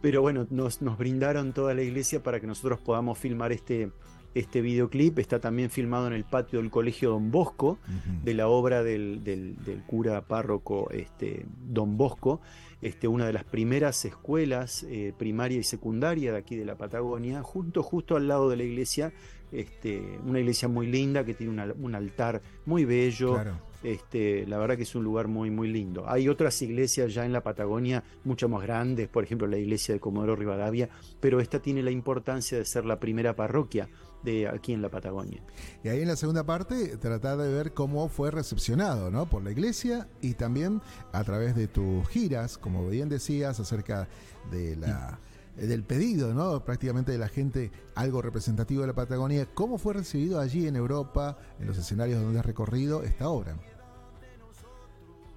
Pero 0.00 0.22
bueno, 0.22 0.46
nos, 0.50 0.82
nos 0.82 0.96
brindaron 0.98 1.52
toda 1.52 1.74
la 1.74 1.82
iglesia 1.82 2.22
para 2.22 2.40
que 2.40 2.46
nosotros 2.46 2.80
podamos 2.80 3.18
filmar 3.18 3.52
este, 3.52 3.90
este 4.34 4.60
videoclip. 4.60 5.18
Está 5.18 5.40
también 5.40 5.70
filmado 5.70 6.06
en 6.06 6.12
el 6.12 6.24
patio 6.24 6.60
del 6.60 6.70
Colegio 6.70 7.10
Don 7.10 7.30
Bosco, 7.30 7.78
de 8.24 8.34
la 8.34 8.48
obra 8.48 8.82
del, 8.82 9.22
del- 9.24 9.56
del 9.64 9.82
cura 9.84 10.22
párroco 10.22 10.90
este, 10.90 11.44
Don 11.68 11.96
Bosco, 11.96 12.40
este, 12.80 13.08
una 13.08 13.26
de 13.26 13.32
las 13.34 13.44
primeras 13.44 14.04
escuelas 14.04 14.84
eh, 14.88 15.12
primaria 15.18 15.58
y 15.58 15.64
secundaria 15.64 16.32
de 16.32 16.38
aquí 16.38 16.56
de 16.56 16.64
la 16.64 16.76
Patagonia, 16.76 17.42
junto, 17.42 17.82
justo 17.82 18.16
al 18.16 18.26
lado 18.28 18.48
de 18.48 18.56
la 18.56 18.62
iglesia, 18.62 19.12
este, 19.52 20.00
una 20.24 20.38
iglesia 20.40 20.68
muy 20.68 20.86
linda 20.86 21.24
que 21.24 21.34
tiene 21.34 21.52
una- 21.52 21.74
un 21.78 21.94
altar 21.94 22.40
muy 22.66 22.84
bello. 22.84 23.34
Claro. 23.34 23.69
Este, 23.82 24.46
la 24.46 24.58
verdad 24.58 24.76
que 24.76 24.82
es 24.82 24.94
un 24.94 25.04
lugar 25.04 25.28
muy, 25.28 25.50
muy 25.50 25.68
lindo. 25.68 26.08
Hay 26.08 26.28
otras 26.28 26.60
iglesias 26.62 27.14
ya 27.14 27.24
en 27.24 27.32
la 27.32 27.42
Patagonia 27.42 28.04
mucho 28.24 28.48
más 28.48 28.62
grandes, 28.62 29.08
por 29.08 29.24
ejemplo 29.24 29.46
la 29.46 29.56
iglesia 29.56 29.94
de 29.94 30.00
Comodoro 30.00 30.36
Rivadavia, 30.36 30.88
pero 31.20 31.40
esta 31.40 31.60
tiene 31.60 31.82
la 31.82 31.90
importancia 31.90 32.58
de 32.58 32.64
ser 32.64 32.84
la 32.84 33.00
primera 33.00 33.34
parroquia 33.34 33.88
de 34.22 34.48
aquí 34.48 34.74
en 34.74 34.82
la 34.82 34.90
Patagonia. 34.90 35.42
Y 35.82 35.88
ahí 35.88 36.02
en 36.02 36.08
la 36.08 36.16
segunda 36.16 36.44
parte 36.44 36.96
tratar 36.98 37.38
de 37.38 37.52
ver 37.52 37.72
cómo 37.72 38.08
fue 38.08 38.30
recepcionado, 38.30 39.10
¿no? 39.10 39.26
Por 39.26 39.42
la 39.42 39.50
iglesia 39.50 40.08
y 40.20 40.34
también 40.34 40.82
a 41.12 41.24
través 41.24 41.56
de 41.56 41.66
tus 41.66 42.06
giras, 42.08 42.58
como 42.58 42.86
bien 42.88 43.08
decías, 43.08 43.60
acerca 43.60 44.08
de 44.50 44.76
la 44.76 45.18
del 45.56 45.84
pedido, 45.84 46.32
¿no? 46.34 46.64
Prácticamente 46.64 47.12
de 47.12 47.18
la 47.18 47.28
gente 47.28 47.70
algo 47.94 48.22
representativo 48.22 48.82
de 48.82 48.88
la 48.88 48.94
Patagonia. 48.94 49.46
¿Cómo 49.54 49.78
fue 49.78 49.94
recibido 49.94 50.40
allí 50.40 50.66
en 50.66 50.76
Europa, 50.76 51.38
en 51.58 51.66
los 51.66 51.78
escenarios 51.78 52.22
donde 52.22 52.38
has 52.38 52.46
recorrido 52.46 53.02
esta 53.02 53.28
obra? 53.28 53.56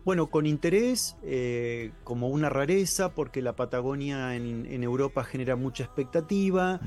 Bueno, 0.05 0.29
con 0.29 0.45
interés, 0.45 1.15
eh, 1.23 1.91
como 2.03 2.27
una 2.27 2.49
rareza, 2.49 3.13
porque 3.13 3.41
la 3.41 3.55
Patagonia 3.55 4.35
en, 4.35 4.65
en 4.65 4.83
Europa 4.83 5.23
genera 5.23 5.55
mucha 5.55 5.85
expectativa. 5.85 6.81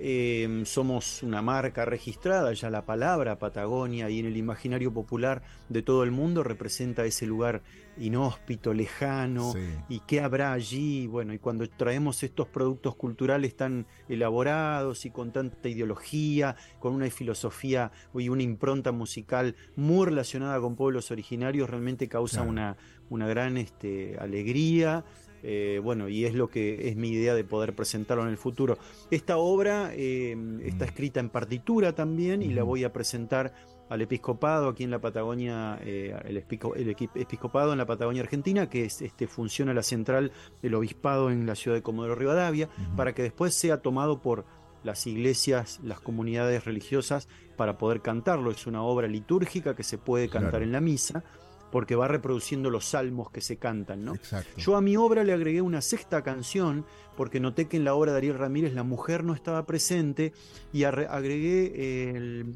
Eh, 0.00 0.62
somos 0.64 1.22
una 1.22 1.42
marca 1.42 1.84
registrada, 1.84 2.52
ya 2.54 2.68
la 2.68 2.84
palabra 2.84 3.38
Patagonia 3.38 4.10
y 4.10 4.18
en 4.18 4.26
el 4.26 4.36
imaginario 4.36 4.92
popular 4.92 5.42
de 5.68 5.82
todo 5.82 6.02
el 6.02 6.10
mundo 6.10 6.42
representa 6.42 7.04
ese 7.04 7.24
lugar 7.24 7.62
inhóspito, 7.98 8.74
lejano, 8.74 9.52
Sí. 9.52 9.60
y 9.88 10.00
qué 10.00 10.20
habrá 10.20 10.52
allí. 10.52 11.06
Bueno, 11.06 11.32
y 11.32 11.38
cuando 11.38 11.68
traemos 11.68 12.22
estos 12.22 12.48
productos 12.48 12.94
culturales 12.96 13.56
tan 13.56 13.86
elaborados 14.08 15.04
y 15.06 15.10
con 15.10 15.32
tanta 15.32 15.68
ideología, 15.68 16.56
con 16.78 16.94
una 16.94 17.08
filosofía 17.10 17.90
y 18.14 18.28
una 18.28 18.42
impronta 18.42 18.92
musical 18.92 19.54
muy 19.76 20.06
relacionada 20.06 20.60
con 20.60 20.76
pueblos 20.76 21.10
originarios, 21.10 21.70
realmente 21.70 22.08
causa 22.08 22.38
Claro. 22.38 22.50
una, 22.50 22.76
una 23.10 23.26
gran 23.28 23.56
este, 23.56 24.16
alegría. 24.18 25.04
Eh, 25.42 25.80
bueno, 25.84 26.08
y 26.08 26.24
es 26.24 26.34
lo 26.34 26.48
que 26.48 26.88
es 26.88 26.96
mi 26.96 27.10
idea 27.10 27.34
de 27.34 27.44
poder 27.44 27.74
presentarlo 27.74 28.24
en 28.24 28.30
el 28.30 28.36
futuro. 28.38 28.78
Esta 29.10 29.36
obra 29.36 29.90
eh, 29.94 30.36
está 30.64 30.84
Mm. 30.86 30.88
escrita 30.88 31.20
en 31.20 31.28
partitura 31.30 31.94
también 31.94 32.42
y 32.42 32.48
la 32.48 32.62
Ujú. 32.64 32.70
voy 32.70 32.84
a 32.84 32.92
presentar 32.92 33.54
al 33.88 34.02
episcopado 34.02 34.68
aquí 34.68 34.84
en 34.84 34.90
la 34.90 35.00
Patagonia, 35.00 35.78
eh, 35.82 36.16
el, 36.24 36.36
episcopado 36.36 37.72
en 37.72 37.78
la 37.78 37.86
Patagonia 37.86 38.22
Argentina, 38.22 38.68
que 38.68 38.84
es, 38.84 39.02
este, 39.02 39.26
funciona 39.26 39.74
la 39.74 39.82
central 39.82 40.32
del 40.62 40.74
obispado 40.74 41.30
en 41.30 41.46
la 41.46 41.54
ciudad 41.54 41.76
de 41.76 41.82
Comodoro 41.82 42.14
Rivadavia, 42.14 42.68
para 42.96 43.14
que 43.14 43.22
después 43.22 43.54
sea 43.54 43.82
tomado 43.82 44.20
por 44.20 44.44
las 44.82 45.06
iglesias, 45.06 45.80
las 45.82 46.00
comunidades 46.00 46.64
religiosas, 46.64 47.28
para 47.56 47.78
poder 47.78 48.02
cantarlo. 48.02 48.50
Es 48.50 48.66
una 48.66 48.82
obra 48.82 49.08
litúrgica 49.08 49.74
que 49.74 49.82
se 49.82 49.98
puede 49.98 50.28
cantar 50.28 50.62
en 50.62 50.72
la 50.72 50.80
misa 50.80 51.24
porque 51.70 51.96
va 51.96 52.08
reproduciendo 52.08 52.70
los 52.70 52.86
salmos 52.86 53.30
que 53.30 53.40
se 53.40 53.56
cantan, 53.56 54.04
¿no? 54.04 54.14
Yo 54.56 54.76
a 54.76 54.80
mi 54.80 54.96
obra 54.96 55.24
le 55.24 55.32
agregué 55.32 55.60
una 55.60 55.80
sexta 55.80 56.22
canción, 56.22 56.86
porque 57.16 57.40
noté 57.40 57.66
que 57.66 57.76
en 57.76 57.84
la 57.84 57.94
obra 57.94 58.12
de 58.12 58.18
Ariel 58.18 58.38
Ramírez 58.38 58.72
la 58.72 58.82
mujer 58.82 59.24
no 59.24 59.34
estaba 59.34 59.66
presente, 59.66 60.32
y 60.72 60.84
agregué 60.84 62.14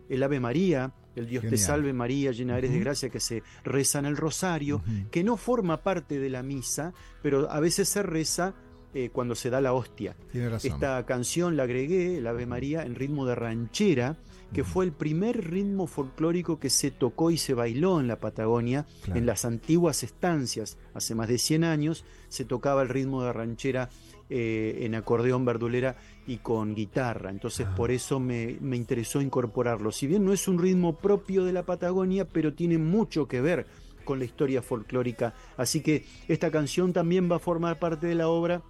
el, 0.09 0.23
Ave 0.23 0.41
María, 0.41 0.93
el 1.17 1.27
Dios 1.27 1.45
te 1.49 1.57
salve 1.57 1.93
María, 1.93 2.33
llena 2.33 2.59
eres 2.59 2.73
de 2.73 2.81
gracia, 2.81 3.09
que 3.09 3.21
se 3.21 3.43
reza 3.65 3.99
en 3.99 4.07
el 4.07 4.17
rosario, 4.17 4.83
que 5.11 5.25
no 5.25 5.37
forma 5.37 5.83
parte 5.83 6.19
de 6.19 6.31
la 6.31 6.43
misa, 6.43 6.93
pero 7.23 7.51
a 7.51 7.61
veces 7.61 7.89
se 7.89 8.03
reza 8.03 8.55
eh, 8.95 9.11
cuando 9.13 9.35
se 9.35 9.51
da 9.51 9.61
la 9.61 9.73
hostia. 9.73 10.17
Esta 10.63 11.05
canción 11.07 11.57
la 11.57 11.65
agregué, 11.65 12.19
el 12.19 12.27
Ave 12.27 12.47
María, 12.47 12.83
en 12.83 12.95
ritmo 12.95 13.27
de 13.27 13.35
ranchera, 13.35 14.17
que 14.53 14.65
fue 14.65 14.85
el 14.85 14.93
primer 14.93 15.51
ritmo 15.51 15.87
folclórico 15.87 16.59
que 16.59 16.71
se 16.71 16.91
tocó 16.91 17.31
y 17.31 17.39
se 17.39 17.55
bailó 17.55 18.01
en 18.01 18.09
la 18.09 18.17
Patagonia, 18.17 18.87
en 19.15 19.27
las 19.27 19.45
antiguas 19.45 20.03
estancias, 20.03 20.77
hace 20.95 21.15
más 21.15 21.29
de 21.29 21.39
100 21.39 21.65
años, 21.65 22.05
se 22.29 22.45
tocaba 22.45 22.83
el 22.83 22.89
ritmo 22.89 23.23
de 23.23 23.33
ranchera 23.33 23.91
eh, 24.29 24.81
en 24.83 24.95
acordeón 24.95 25.45
verdulera 25.45 25.97
y 26.27 26.39
con 26.39 26.75
guitarra. 26.75 27.31
Entonces 27.31 27.67
ah. 27.69 27.75
por 27.75 27.91
eso 27.91 28.21
me, 28.21 28.57
me, 28.61 28.77
interesó 28.77 29.21
incorporarlo. 29.21 29.93
Si 29.93 30.07
bien 30.07 30.25
no 30.25 30.33
es 30.33 30.47
un 30.49 30.59
ritmo 30.59 30.97
propio 30.97 31.45
de 31.45 31.53
la 31.53 31.65
Patagonia, 31.65 32.25
pero 32.25 32.55
tiene 32.55 32.79
mucho 32.79 33.27
que 33.27 33.41
ver 33.41 33.67
con 34.05 34.19
la 34.19 34.25
historia 34.25 34.63
folclórica. 34.63 35.35
Así 35.57 35.81
que 35.81 36.05
esta 36.29 36.51
canción 36.51 36.93
también 36.93 37.31
va 37.31 37.37
a 37.37 37.41
formar 37.41 37.79
parte 37.79 38.07
de 38.07 38.15
la 38.15 38.29
obra 38.29 38.63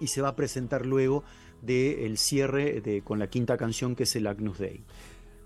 y 0.00 0.08
se 0.08 0.20
va 0.20 0.28
a 0.28 0.36
presentar 0.36 0.84
luego 0.84 1.24
del 1.62 2.18
cierre 2.18 2.80
de, 2.80 3.02
con 3.02 3.18
la 3.18 3.28
quinta 3.28 3.56
canción 3.56 3.94
que 3.94 4.02
es 4.02 4.16
el 4.16 4.26
Agnus 4.26 4.58
Dei. 4.58 4.84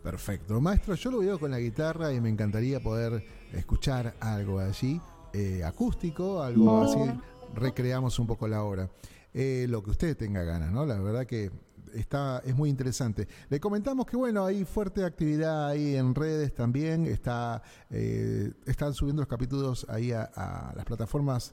Perfecto. 0.03 0.61
Maestro, 0.61 0.95
yo 0.95 1.11
lo 1.11 1.19
veo 1.19 1.39
con 1.39 1.51
la 1.51 1.59
guitarra 1.59 2.13
y 2.13 2.21
me 2.21 2.29
encantaría 2.29 2.81
poder 2.81 3.25
escuchar 3.53 4.15
algo 4.21 4.59
allí, 4.61 5.01
eh, 5.33 5.63
acústico, 5.65 6.43
algo 6.43 6.83
así, 6.83 7.01
recreamos 7.55 8.19
un 8.19 8.27
poco 8.27 8.49
la 8.49 8.63
obra. 8.63 8.89
Eh, 9.35 9.67
lo 9.69 9.83
que 9.83 9.91
usted 9.91 10.17
tenga 10.17 10.45
ganas, 10.45 10.73
¿no? 10.73 10.87
La 10.87 10.99
verdad 11.01 11.27
que 11.27 11.51
está, 11.93 12.41
es 12.45 12.55
muy 12.55 12.71
interesante. 12.71 13.27
Le 13.51 13.61
comentamos 13.61 14.07
que 14.07 14.17
bueno, 14.17 14.47
hay 14.47 14.65
fuerte 14.65 15.05
actividad 15.05 15.69
ahí 15.69 15.97
en 15.97 16.15
redes 16.15 16.55
también, 16.55 17.07
está, 17.07 17.63
eh, 17.91 18.53
están 18.65 18.95
subiendo 18.95 19.23
los 19.23 19.29
capítulos 19.29 19.87
ahí 19.89 20.13
a 20.13 20.73
las 20.75 20.85
plataformas 20.85 21.53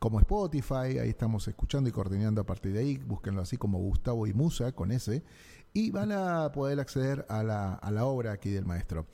como 0.00 0.18
Spotify, 0.18 0.98
ahí 0.98 1.10
estamos 1.10 1.46
escuchando 1.46 1.88
y 1.88 1.92
coordinando 1.92 2.40
a 2.40 2.46
partir 2.46 2.72
de 2.72 2.80
ahí, 2.80 2.96
búsquenlo 2.96 3.42
así 3.42 3.58
como 3.58 3.78
Gustavo 3.78 4.26
y 4.26 4.32
Musa 4.32 4.72
con 4.72 4.92
ese, 4.92 5.22
y 5.74 5.90
van 5.90 6.10
a 6.10 6.50
poder 6.52 6.80
acceder 6.80 7.26
a 7.28 7.42
la, 7.42 7.74
a 7.74 7.90
la 7.90 8.06
obra 8.06 8.32
aquí 8.32 8.48
del 8.50 8.64
maestro. 8.64 9.06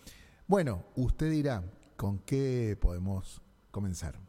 Bueno, 0.46 0.84
usted 0.94 1.28
dirá, 1.28 1.64
¿con 1.96 2.20
qué 2.20 2.78
podemos 2.80 3.42
comenzar? 3.72 4.25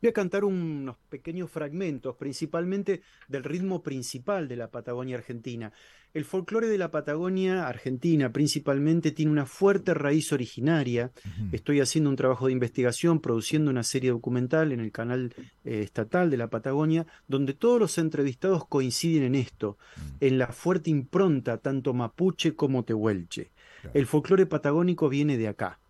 Voy 0.00 0.10
a 0.10 0.12
cantar 0.12 0.44
unos 0.44 0.96
pequeños 1.08 1.50
fragmentos, 1.50 2.14
principalmente 2.14 3.02
del 3.26 3.42
ritmo 3.42 3.82
principal 3.82 4.46
de 4.46 4.54
la 4.54 4.70
Patagonia 4.70 5.16
Argentina. 5.16 5.72
El 6.14 6.24
folclore 6.24 6.68
de 6.68 6.78
la 6.78 6.92
Patagonia 6.92 7.66
Argentina 7.66 8.32
principalmente 8.32 9.10
tiene 9.10 9.32
una 9.32 9.44
fuerte 9.44 9.94
raíz 9.94 10.32
originaria. 10.32 11.10
Estoy 11.50 11.80
haciendo 11.80 12.10
un 12.10 12.16
trabajo 12.16 12.46
de 12.46 12.52
investigación, 12.52 13.20
produciendo 13.20 13.72
una 13.72 13.82
serie 13.82 14.10
documental 14.10 14.70
en 14.70 14.80
el 14.80 14.92
canal 14.92 15.34
eh, 15.64 15.82
estatal 15.82 16.30
de 16.30 16.36
la 16.36 16.48
Patagonia, 16.48 17.04
donde 17.26 17.52
todos 17.52 17.80
los 17.80 17.98
entrevistados 17.98 18.66
coinciden 18.66 19.24
en 19.24 19.34
esto, 19.34 19.78
en 20.20 20.38
la 20.38 20.46
fuerte 20.46 20.90
impronta 20.90 21.58
tanto 21.58 21.92
mapuche 21.92 22.54
como 22.54 22.84
tehuelche. 22.84 23.50
El 23.94 24.06
folclore 24.06 24.46
patagónico 24.46 25.08
viene 25.08 25.36
de 25.36 25.48
acá. 25.48 25.80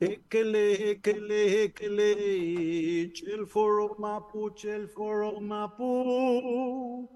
Ekele, 0.00 0.92
ekele, 0.92 1.64
ekele, 1.64 3.12
chel 3.12 3.46
foro 3.46 3.96
mapu, 3.98 4.50
chel 4.54 4.88
foro 4.88 5.38
mapu. 5.42 7.06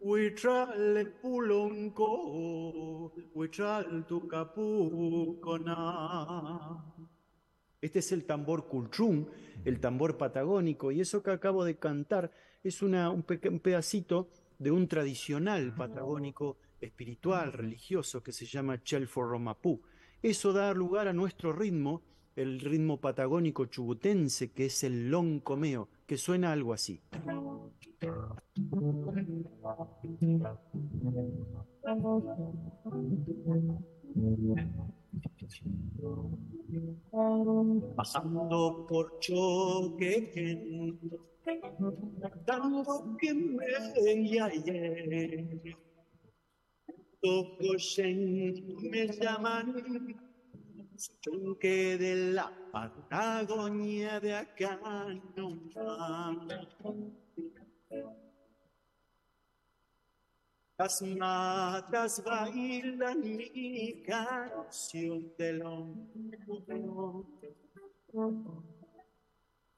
Huichal 0.00 1.12
pulonco, 1.22 3.12
huichal 3.32 4.04
tucapucona. 4.08 5.76
Este 7.80 8.00
es 8.00 8.10
el 8.10 8.24
tambor 8.24 8.66
culchum, 8.66 9.26
el 9.64 9.78
tambor 9.78 10.18
patagónico, 10.18 10.90
y 10.90 11.00
eso 11.00 11.22
que 11.22 11.30
acabo 11.30 11.64
de 11.64 11.76
cantar 11.78 12.32
es 12.64 12.82
una, 12.82 13.10
un, 13.10 13.24
un 13.50 13.60
pedacito 13.60 14.30
de 14.58 14.72
un 14.72 14.88
tradicional 14.88 15.72
patagónico 15.76 16.56
espiritual, 16.80 17.52
religioso, 17.52 18.20
que 18.20 18.32
se 18.32 18.46
llama 18.46 18.82
Chelforromapú. 18.82 19.80
Eso 20.20 20.52
da 20.52 20.74
lugar 20.74 21.06
a 21.06 21.12
nuestro 21.12 21.52
ritmo, 21.52 22.02
el 22.36 22.60
ritmo 22.60 22.98
patagónico 22.98 23.66
chubutense, 23.66 24.52
que 24.52 24.66
es 24.66 24.84
el 24.84 25.10
loncomeo, 25.10 25.88
que 26.06 26.16
suena 26.16 26.52
algo 26.52 26.72
así. 26.72 27.00
Pasando 37.96 38.86
por 38.88 39.18
choque, 39.20 40.98
dando 42.46 43.16
que 43.18 43.34
me 43.34 44.28
yaye, 44.28 45.76
toco 47.20 47.76
me 48.90 49.06
llaman 49.08 50.31
que 51.60 51.98
de 51.98 52.32
la 52.32 52.52
Patagonia 52.72 54.20
de 54.20 54.34
acá 54.34 54.78
no 55.36 55.48
Las 60.78 61.02
matas 61.02 62.22
bailan 62.24 63.20
mi 63.20 64.02
canción 64.02 65.32
del 65.38 65.62
hombre. 65.62 66.38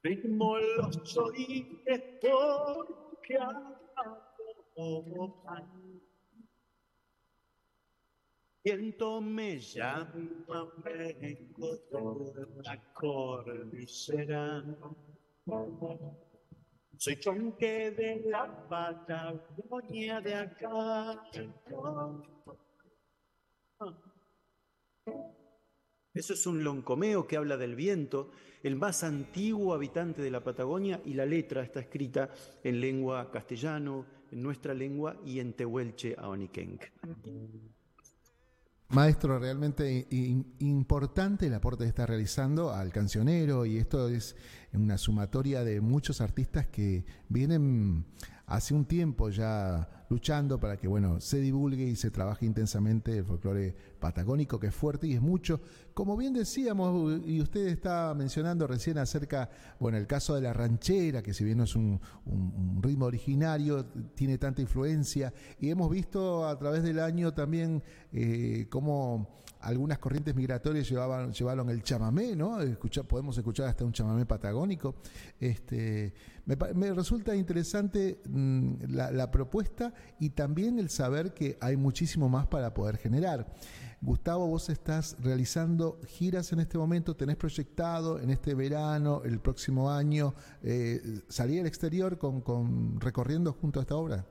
Ritmo 0.02 0.58
los 0.58 1.02
choites 1.04 2.02
porque 2.20 3.38
Viento 8.64 9.20
me 9.20 9.60
llama, 9.60 10.08
la 12.62 12.94
cordillera. 12.94 14.64
Soy 16.96 17.16
chonque 17.20 17.90
de 17.90 18.22
la 18.30 18.66
Patagonia 18.66 20.22
de 20.22 20.34
acá. 20.34 21.22
Eso 26.14 26.32
es 26.32 26.46
un 26.46 26.64
loncomeo 26.64 27.26
que 27.26 27.36
habla 27.36 27.58
del 27.58 27.74
viento, 27.74 28.30
el 28.62 28.76
más 28.76 29.04
antiguo 29.04 29.74
habitante 29.74 30.22
de 30.22 30.30
la 30.30 30.42
Patagonia, 30.42 31.02
y 31.04 31.12
la 31.12 31.26
letra 31.26 31.62
está 31.62 31.80
escrita 31.80 32.30
en 32.62 32.80
lengua 32.80 33.30
castellano, 33.30 34.06
en 34.30 34.42
nuestra 34.42 34.72
lengua 34.72 35.20
y 35.22 35.40
en 35.40 35.52
tehuelche 35.52 36.14
aoniquenc. 36.16 36.84
Maestro, 38.90 39.38
realmente 39.38 40.06
importante 40.60 41.46
el 41.46 41.54
aporte 41.54 41.84
que 41.84 41.88
está 41.88 42.06
realizando 42.06 42.72
al 42.72 42.92
cancionero 42.92 43.66
y 43.66 43.78
esto 43.78 44.08
es 44.08 44.36
una 44.72 44.98
sumatoria 44.98 45.64
de 45.64 45.80
muchos 45.80 46.20
artistas 46.20 46.66
que 46.66 47.04
vienen 47.28 48.04
hace 48.46 48.74
un 48.74 48.84
tiempo 48.84 49.30
ya 49.30 49.88
luchando 50.10 50.60
para 50.60 50.76
que 50.76 50.86
bueno 50.86 51.20
se 51.20 51.40
divulgue 51.40 51.84
y 51.84 51.96
se 51.96 52.10
trabaje 52.10 52.44
intensamente 52.44 53.18
el 53.18 53.24
folclore 53.24 53.74
patagónico 53.98 54.60
que 54.60 54.66
es 54.66 54.74
fuerte 54.74 55.06
y 55.06 55.14
es 55.14 55.22
mucho 55.22 55.60
como 55.94 56.16
bien 56.16 56.34
decíamos 56.34 57.22
y 57.26 57.40
usted 57.40 57.68
estaba 57.68 58.14
mencionando 58.14 58.66
recién 58.66 58.98
acerca 58.98 59.48
bueno 59.80 59.96
el 59.96 60.06
caso 60.06 60.34
de 60.34 60.42
la 60.42 60.52
ranchera 60.52 61.22
que 61.22 61.32
si 61.32 61.44
bien 61.44 61.58
no 61.58 61.64
es 61.64 61.74
un, 61.74 62.00
ritmo 62.82 63.06
originario 63.06 63.86
tiene 64.14 64.36
tanta 64.36 64.60
influencia 64.60 65.32
y 65.58 65.70
hemos 65.70 65.90
visto 65.90 66.46
a 66.46 66.58
través 66.58 66.82
del 66.82 67.00
año 67.00 67.32
también 67.32 67.82
eh, 68.12 68.66
cómo 68.68 69.42
algunas 69.64 69.98
corrientes 69.98 70.34
migratorias 70.34 70.88
llevaban, 70.88 71.32
llevaron 71.32 71.70
el 71.70 71.82
chamamé, 71.82 72.36
¿no? 72.36 72.58
podemos 73.08 73.36
escuchar 73.38 73.68
hasta 73.68 73.84
un 73.84 73.92
chamamé 73.92 74.26
patagónico. 74.26 74.96
Este, 75.40 76.12
me, 76.46 76.92
resulta 76.92 77.34
interesante 77.34 78.20
mm, 78.28 78.74
la, 78.88 79.30
propuesta 79.30 79.94
y 80.18 80.30
también 80.30 80.78
el 80.78 80.90
saber 80.90 81.32
que 81.32 81.56
hay 81.60 81.76
muchísimo 81.76 82.28
más 82.28 82.46
para 82.46 82.74
poder 82.74 82.98
generar. 82.98 83.46
Gustavo, 84.02 84.46
vos 84.46 84.68
estás 84.68 85.16
realizando 85.20 85.98
giras 86.06 86.52
en 86.52 86.60
este 86.60 86.76
momento, 86.76 87.16
tenés 87.16 87.36
proyectado 87.36 88.20
en 88.20 88.30
este 88.30 88.54
verano, 88.54 89.22
el 89.24 89.40
próximo 89.40 89.90
año, 89.90 90.34
eh, 90.62 91.00
salir 91.28 91.60
al 91.60 91.66
exterior 91.66 92.18
con, 92.18 92.42
con 92.42 93.00
recorriendo 93.00 93.54
junto 93.54 93.80
a 93.80 93.82
esta 93.82 93.96
obra. 93.96 94.26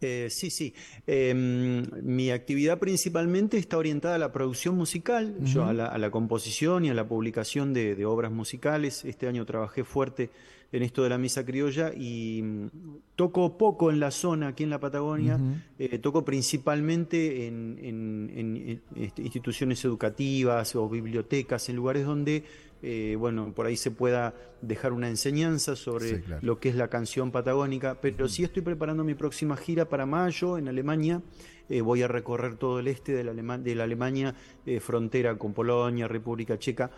Eh, 0.00 0.28
sí, 0.30 0.50
sí. 0.50 0.74
Em, 1.06 1.82
mi 2.02 2.30
actividad 2.30 2.78
principalmente 2.78 3.56
está 3.56 3.78
orientada 3.78 4.16
a 4.16 4.18
la 4.18 4.32
producción 4.32 4.76
musical, 4.76 5.36
yo 5.44 5.64
a 5.64 5.72
la, 5.72 6.10
composición 6.10 6.84
y 6.84 6.90
a 6.90 6.94
la 6.94 7.06
publicación 7.08 7.72
de, 7.72 8.04
obras 8.04 8.30
musicales. 8.30 9.04
Este 9.04 9.28
año 9.28 9.46
trabajé 9.46 9.84
fuerte 9.84 10.30
en 10.72 10.82
esto 10.82 11.04
de 11.04 11.08
la 11.08 11.18
misa 11.18 11.44
criolla 11.44 11.92
y 11.94 12.42
mm, 12.42 12.68
toco 13.14 13.56
poco 13.56 13.90
en 13.90 14.00
la 14.00 14.10
zona, 14.10 14.48
aquí 14.48 14.64
en 14.64 14.70
la 14.70 14.80
Patagonia, 14.80 15.38
eh, 15.78 15.98
toco 15.98 16.24
principalmente 16.24 17.46
en, 17.46 18.82
este, 18.96 19.22
instituciones 19.22 19.84
educativas 19.84 20.74
o 20.74 20.88
bibliotecas, 20.88 21.68
en 21.68 21.76
lugares 21.76 22.04
donde 22.04 22.44
eh, 22.86 23.16
bueno, 23.16 23.54
por 23.54 23.64
ahí 23.64 23.78
se 23.78 23.90
pueda 23.90 24.34
dejar 24.60 24.92
una 24.92 25.08
enseñanza 25.08 25.74
sobre 25.74 26.22
lo 26.42 26.60
que 26.60 26.68
es 26.68 26.74
la 26.74 26.88
canción 26.88 27.30
patagónica, 27.30 27.98
pero 27.98 28.28
sí 28.28 28.44
estoy 28.44 28.60
preparando 28.60 29.04
mi 29.04 29.14
próxima 29.14 29.56
gira 29.56 29.88
para 29.88 30.04
mayo 30.04 30.58
en 30.58 30.68
Alemania. 30.68 31.22
Eh, 31.70 31.80
voy 31.80 32.02
a 32.02 32.08
recorrer 32.08 32.56
todo 32.56 32.80
el 32.80 32.88
este 32.88 33.12
de 33.12 33.24
la, 33.24 33.32
de 33.56 33.74
la 33.74 33.84
Alemania, 33.84 34.34
eh, 34.66 34.80
frontera 34.80 35.38
con 35.38 35.54
Polonia, 35.54 36.06
República 36.06 36.58
Checa, 36.58 36.90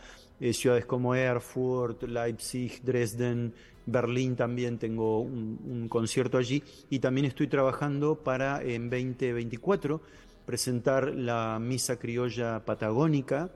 ciudades 0.53 0.87
como 0.87 1.15
Erfurt, 1.15 2.03
Leipzig, 2.03 2.83
Dresden, 2.83 3.55
Berlín 3.87 4.35
también 4.35 4.79
tengo 4.79 5.21
un, 5.21 5.61
un, 5.65 5.89
concierto 5.89 6.37
allí. 6.37 6.65
Y 6.91 6.99
también 6.99 7.27
estoy 7.27 7.47
trabajando 7.47 8.17
para 8.17 8.61
en 8.61 8.91
2024 8.91 10.01
presentar 10.45 11.15
la 11.15 11.59
misa 11.61 11.97
criolla 11.97 12.65
patagónica 12.65 13.53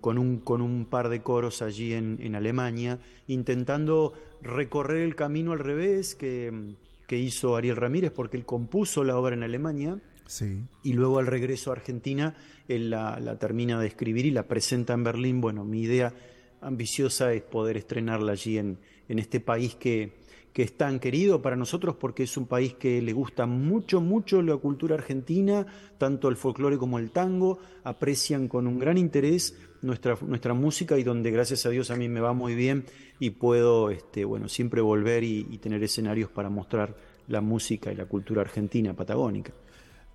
con, 0.00 0.18
un, 0.18 0.38
con 0.38 0.60
un 0.60 0.86
par 0.86 1.08
de 1.08 1.22
coros 1.22 1.62
allí 1.62 1.94
en, 1.94 2.34
Alemania, 2.34 2.98
intentando 3.26 4.12
recorrer 4.42 5.02
el 5.02 5.14
camino 5.14 5.52
al 5.52 5.58
revés 5.58 6.14
que, 6.14 6.76
hizo 7.10 7.56
Ariel 7.56 7.76
Ramírez, 7.76 8.12
porque 8.12 8.36
él 8.36 8.44
compuso 8.44 9.04
la 9.04 9.16
obra 9.16 9.34
en 9.34 9.42
Alemania. 9.42 9.98
Sí. 10.26 10.60
Y 10.82 10.92
luego 10.92 11.18
al 11.18 11.26
regreso 11.26 11.70
a 11.70 11.74
Argentina, 11.74 12.36
él 12.68 12.90
la, 12.90 13.18
la 13.18 13.38
termina 13.38 13.80
de 13.80 13.86
escribir 13.86 14.26
y 14.26 14.30
la 14.30 14.46
presenta 14.46 14.92
en 14.92 15.04
Berlín. 15.04 15.40
Bueno, 15.40 15.64
mi 15.64 15.80
idea 15.80 16.12
ambiciosa 16.60 17.32
es 17.32 17.42
poder 17.42 17.78
estrenarla 17.78 18.32
allí 18.32 18.58
en, 18.58 18.78
en 19.08 19.18
este 19.18 19.40
país 19.40 19.74
que, 19.74 20.12
que 20.52 20.62
es 20.62 20.76
tan 20.76 20.98
querido 21.00 21.42
para 21.42 21.56
nosotros 21.56 21.96
porque 21.96 22.24
es 22.24 22.36
un 22.36 22.46
país 22.46 22.74
que 22.74 23.00
le 23.02 23.12
gusta 23.12 23.46
mucho, 23.46 24.00
mucho 24.00 24.42
la 24.42 24.56
cultura 24.56 24.94
argentina, 24.94 25.66
tanto 25.98 26.28
el 26.28 26.36
folclore 26.36 26.78
como 26.78 26.98
el 26.98 27.10
tango, 27.10 27.58
aprecian 27.84 28.48
con 28.48 28.66
un 28.66 28.78
gran 28.78 28.98
interés 28.98 29.56
nuestra, 29.82 30.16
nuestra 30.22 30.54
música 30.54 30.98
y 30.98 31.04
donde 31.04 31.30
gracias 31.30 31.66
a 31.66 31.70
Dios 31.70 31.90
a 31.90 31.96
mí 31.96 32.08
me 32.08 32.20
va 32.20 32.32
muy 32.32 32.54
bien 32.54 32.84
y 33.18 33.30
puedo 33.30 33.90
este, 33.90 34.24
bueno, 34.24 34.48
siempre 34.48 34.80
volver 34.80 35.24
y 35.24 35.44
tener 35.58 35.82
escenarios 35.82 36.30
para 36.30 36.48
mostrar 36.48 36.96
la 37.28 37.40
música 37.40 37.92
y 37.92 37.96
la 37.96 38.06
cultura 38.06 38.40
argentina 38.42 38.94
patagónica. 38.94 39.52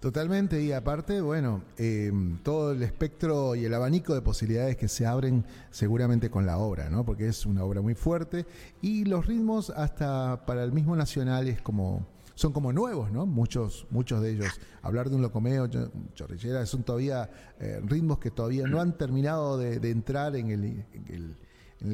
Totalmente, 0.03 0.61
y 0.61 0.73
aparte, 0.73 1.21
bueno, 1.21 1.63
em, 1.77 2.37
todo 2.39 2.73
el 2.73 2.83
espectro 2.83 3.55
y 3.55 3.63
el 3.63 3.73
abanico 3.73 4.13
de 4.13 4.21
posibilidades 4.21 4.75
que 4.75 4.89
se 4.89 5.05
abren 5.05 5.45
seguramente 5.71 6.29
con 6.29 6.45
la 6.45 6.57
obra, 6.57 6.89
¿no? 6.89 7.05
Porque 7.05 7.29
es 7.29 7.45
una 7.45 7.63
obra 7.63 7.79
muy 7.79 7.95
fuerte 7.95 8.45
y 8.81 9.05
los 9.05 9.25
ritmos 9.25 9.69
hasta 9.69 10.45
para 10.45 10.65
el 10.65 10.73
mismo 10.73 10.97
nacional 10.97 11.47
es 11.47 11.61
como 11.61 12.05
son 12.35 12.51
como 12.51 12.73
nuevos, 12.73 13.13
¿no? 13.13 13.25
Muchos, 13.25 13.87
muchos 13.91 14.21
de 14.21 14.31
ellos. 14.31 14.59
Hablar 14.81 15.09
de 15.09 15.15
un 15.15 15.21
locomeo, 15.21 15.69
chorrillera, 16.13 16.65
son 16.65 16.83
todavía 16.83 17.29
eh, 17.61 17.79
ritmos 17.85 18.19
que 18.19 18.29
todavía 18.29 18.67
no 18.67 18.81
han 18.81 18.97
terminado 18.97 19.57
de, 19.57 19.89
entrar 19.89 20.35
en 20.35 20.51
el 20.51 20.65
en 20.91 21.05
el 21.07 21.37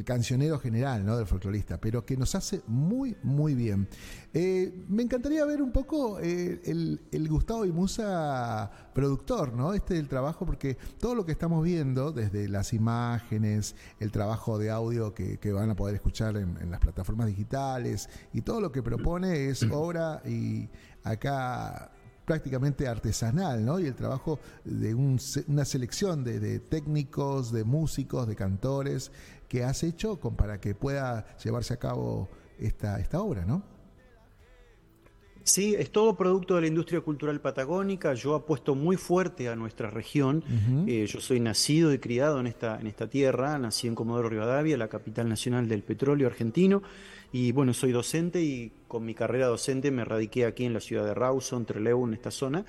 cancionero 0.06 0.60
general 0.60 1.06
¿no? 1.06 1.17
del 1.17 1.25
folclorista, 1.25 1.80
pero 1.80 2.06
que 2.06 2.15
nos 2.15 2.36
hace 2.36 2.62
muy, 2.67 3.15
muy 3.23 3.56
bien. 3.56 3.88
Eh, 4.34 4.86
me 4.88 5.04
encantaría 5.04 5.43
ver 5.45 5.62
un 5.62 5.71
poco 5.71 6.19
eh, 6.19 6.62
el, 6.65 7.28
Gustavo 7.30 7.65
y 7.65 7.71
Musa 7.71 8.71
productor, 8.93 9.54
¿no? 9.54 9.73
Este 9.73 9.97
el 9.97 10.08
trabajo, 10.08 10.45
porque 10.45 10.78
todo 10.99 11.15
lo 11.15 11.25
que 11.25 11.32
estamos 11.32 11.63
viendo, 11.63 12.12
desde 12.12 12.47
las 12.47 12.73
imágenes, 12.73 13.75
el 13.99 14.12
trabajo 14.12 14.58
de 14.58 14.69
audio 14.69 15.13
que, 15.13 15.38
van 15.52 15.71
a 15.71 15.75
poder 15.75 15.95
escuchar 15.95 16.38
en, 16.38 16.58
en, 16.62 16.69
las 16.69 16.80
plataformas 16.80 17.28
digitales, 17.28 18.10
y 18.34 18.41
todo 18.41 18.62
lo 18.62 18.71
que 18.71 18.84
propone 18.84 19.49
es 19.49 19.63
obra 19.63 20.21
y 20.25 20.69
acá 21.04 21.91
prácticamente 22.29 22.87
artesanal, 22.87 23.65
¿no? 23.65 23.79
Y 23.79 23.87
el 23.87 23.95
trabajo 23.95 24.37
de 24.63 24.93
una 24.93 25.65
selección 25.65 26.23
de, 26.23 26.59
técnicos, 26.59 27.51
de 27.51 27.63
músicos, 27.63 28.27
de 28.27 28.35
cantores 28.35 29.11
que 29.47 29.63
has 29.63 29.81
hecho 29.81 30.17
para 30.17 30.61
que 30.61 30.75
pueda 30.75 31.25
llevarse 31.37 31.73
a 31.73 31.77
cabo 31.77 32.29
esta, 32.59 32.99
esta 32.99 33.19
obra, 33.19 33.45
¿no? 33.45 33.63
Sí, 35.43 35.75
es 35.78 35.91
todo 35.91 36.15
producto 36.15 36.56
de 36.56 36.62
la 36.62 36.67
industria 36.67 37.02
cultural 37.02 37.41
patagónica. 37.41 38.13
Yo 38.13 38.36
apuesto 38.36 38.75
muy 38.75 38.97
fuerte 38.97 39.49
a 39.49 39.56
nuestra 39.56 39.89
región. 39.89 40.43
Eh, 40.88 41.08
yo 41.08 41.19
soy 41.21 41.39
nacido 41.39 41.93
y 41.93 41.99
criado 41.99 42.39
en 42.39 42.47
esta, 42.47 42.80
en 42.80 42.88
esta 42.88 43.10
tierra. 43.10 43.58
Nací 43.58 43.88
en 43.88 43.95
Comodoro 43.95 44.30
Rivadavia, 44.30 44.78
la 44.78 44.89
capital 44.89 45.28
nacional 45.28 45.67
del 45.67 45.84
petróleo 45.84 46.28
argentino. 46.28 46.84
Y 47.32 47.52
bueno, 47.52 47.73
soy 47.73 47.91
docente 47.91 48.41
y 48.41 48.71
con 48.88 49.06
mi 49.06 49.13
carrera 49.13 49.47
docente 49.47 49.91
me 49.91 50.04
radiqué 50.04 50.45
aquí 50.45 50.65
en 50.65 50.73
la 50.73 50.80
ciudad 50.80 51.06
de 51.06 51.13
Rawson, 51.13 51.65
Trelew, 51.65 52.06
en 52.06 52.13
esta 52.13 52.32
zona. 52.32 52.65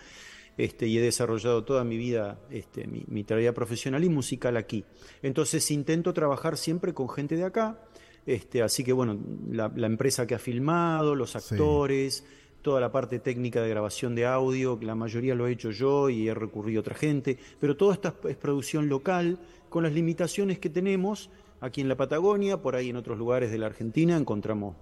Este, 0.56 0.86
y 0.86 0.98
he 0.98 1.00
desarrollado 1.00 1.64
toda 1.64 1.84
mi 1.84 1.96
vida, 1.96 2.38
este, 2.50 2.86
mi, 2.86 3.24
tarea 3.24 3.54
profesional 3.54 4.04
y 4.04 4.10
musical 4.10 4.56
aquí. 4.56 4.84
Entonces 5.22 5.70
intento 5.70 6.12
trabajar 6.12 6.58
siempre 6.58 6.92
con 6.92 7.08
gente 7.08 7.36
de 7.36 7.44
acá. 7.44 7.80
Este, 8.26 8.62
así 8.62 8.84
que 8.84 8.92
bueno, 8.92 9.18
la, 9.50 9.70
empresa 9.86 10.26
que 10.26 10.34
ha 10.34 10.38
filmado, 10.38 11.14
los 11.14 11.34
actores, 11.34 12.24
toda 12.62 12.80
la 12.80 12.92
parte 12.92 13.18
técnica 13.18 13.62
de 13.62 13.68
grabación 13.68 14.14
de 14.14 14.26
audio, 14.26 14.78
la 14.82 14.94
mayoría 14.94 15.34
lo 15.34 15.46
he 15.46 15.52
hecho 15.52 15.70
yo 15.70 16.08
y 16.08 16.28
he 16.28 16.34
recurrido 16.34 16.80
a 16.80 16.82
otra 16.82 16.94
gente, 16.94 17.38
pero 17.58 17.76
todo 17.76 17.92
esto 17.92 18.14
es 18.28 18.36
producción 18.36 18.88
local, 18.88 19.38
con 19.68 19.82
las 19.82 19.92
limitaciones 19.92 20.58
que 20.58 20.68
tenemos 20.68 21.30
aquí 21.60 21.80
en 21.80 21.88
la 21.88 21.96
Patagonia, 21.96 22.60
por 22.60 22.76
ahí 22.76 22.90
en 22.90 22.96
otros 22.96 23.18
lugares 23.18 23.50
de 23.50 23.58
la 23.58 23.66
Argentina 23.66 24.16
encontramos 24.16 24.76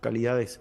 calidades 0.00 0.60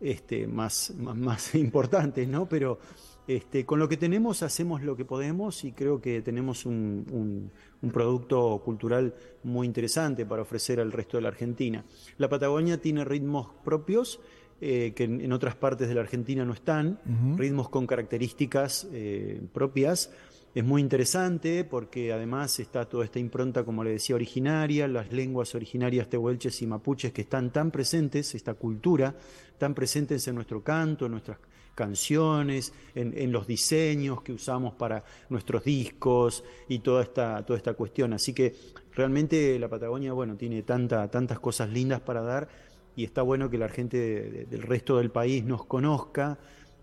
este, 0.00 0.46
más, 0.46 0.92
más, 0.96 1.54
importantes, 1.54 2.28
¿no? 2.28 2.48
Pero 2.48 2.78
este, 3.26 3.66
con 3.66 3.78
lo 3.78 3.88
que 3.88 3.96
tenemos 3.96 4.42
hacemos 4.42 4.82
lo 4.82 4.96
que 4.96 5.04
podemos 5.04 5.64
y 5.64 5.72
creo 5.72 6.00
que 6.00 6.22
tenemos 6.22 6.64
un, 6.64 7.50
un, 7.82 7.90
producto 7.90 8.60
cultural 8.64 9.14
muy 9.44 9.66
interesante 9.66 10.24
para 10.24 10.42
ofrecer 10.42 10.80
al 10.80 10.92
resto 10.92 11.16
de 11.16 11.22
la 11.22 11.28
Argentina. 11.28 11.84
La 12.16 12.28
Patagonia 12.28 12.80
tiene 12.80 13.04
ritmos 13.04 13.48
propios 13.64 14.20
eh, 14.60 14.92
que 14.96 15.04
en, 15.04 15.32
otras 15.32 15.54
partes 15.54 15.88
de 15.88 15.94
la 15.94 16.00
Argentina 16.00 16.44
no 16.44 16.52
están, 16.52 16.98
ritmos 17.36 17.68
con 17.68 17.86
características 17.86 18.88
eh, 18.92 19.40
propias. 19.52 20.10
Es 20.54 20.64
muy 20.64 20.80
interesante 20.80 21.62
porque 21.62 22.12
además 22.12 22.58
está 22.58 22.84
toda 22.86 23.04
esta 23.04 23.20
impronta, 23.20 23.64
como 23.64 23.84
le 23.84 23.90
decía, 23.90 24.16
originaria, 24.16 24.88
las 24.88 25.12
lenguas 25.12 25.54
originarias 25.54 26.08
tehuelches 26.08 26.60
y 26.62 26.66
mapuches 26.66 27.12
que 27.12 27.22
están 27.22 27.52
tan 27.52 27.70
presentes, 27.70 28.34
esta 28.34 28.54
cultura, 28.54 29.14
tan 29.58 29.74
presentes 29.74 30.26
en 30.26 30.34
nuestro 30.34 30.64
canto, 30.64 31.06
en 31.06 31.12
nuestras 31.12 31.38
canciones, 31.78 32.72
en, 32.96 33.30
los 33.30 33.46
diseños 33.46 34.22
que 34.22 34.32
usamos 34.32 34.74
para 34.74 35.04
nuestros 35.28 35.62
discos 35.62 36.42
y 36.66 36.80
toda 36.80 37.04
esta, 37.04 37.46
toda 37.46 37.56
esta 37.56 37.74
cuestión. 37.74 38.12
Así 38.12 38.32
que 38.32 38.56
realmente 38.96 39.56
la 39.60 39.68
Patagonia, 39.68 40.12
bueno, 40.12 40.34
tiene 40.34 40.64
tanta, 40.64 41.08
tantas 41.08 41.38
cosas 41.38 41.70
lindas 41.70 42.00
para 42.00 42.22
dar 42.22 42.48
y 42.98 43.04
está 43.04 43.22
bueno 43.22 43.48
que 43.48 43.58
la 43.58 43.68
gente 43.68 44.46
del 44.50 44.62
resto 44.62 44.98
del 44.98 45.12
país 45.12 45.44
nos 45.44 45.64
conozca, 45.64 46.36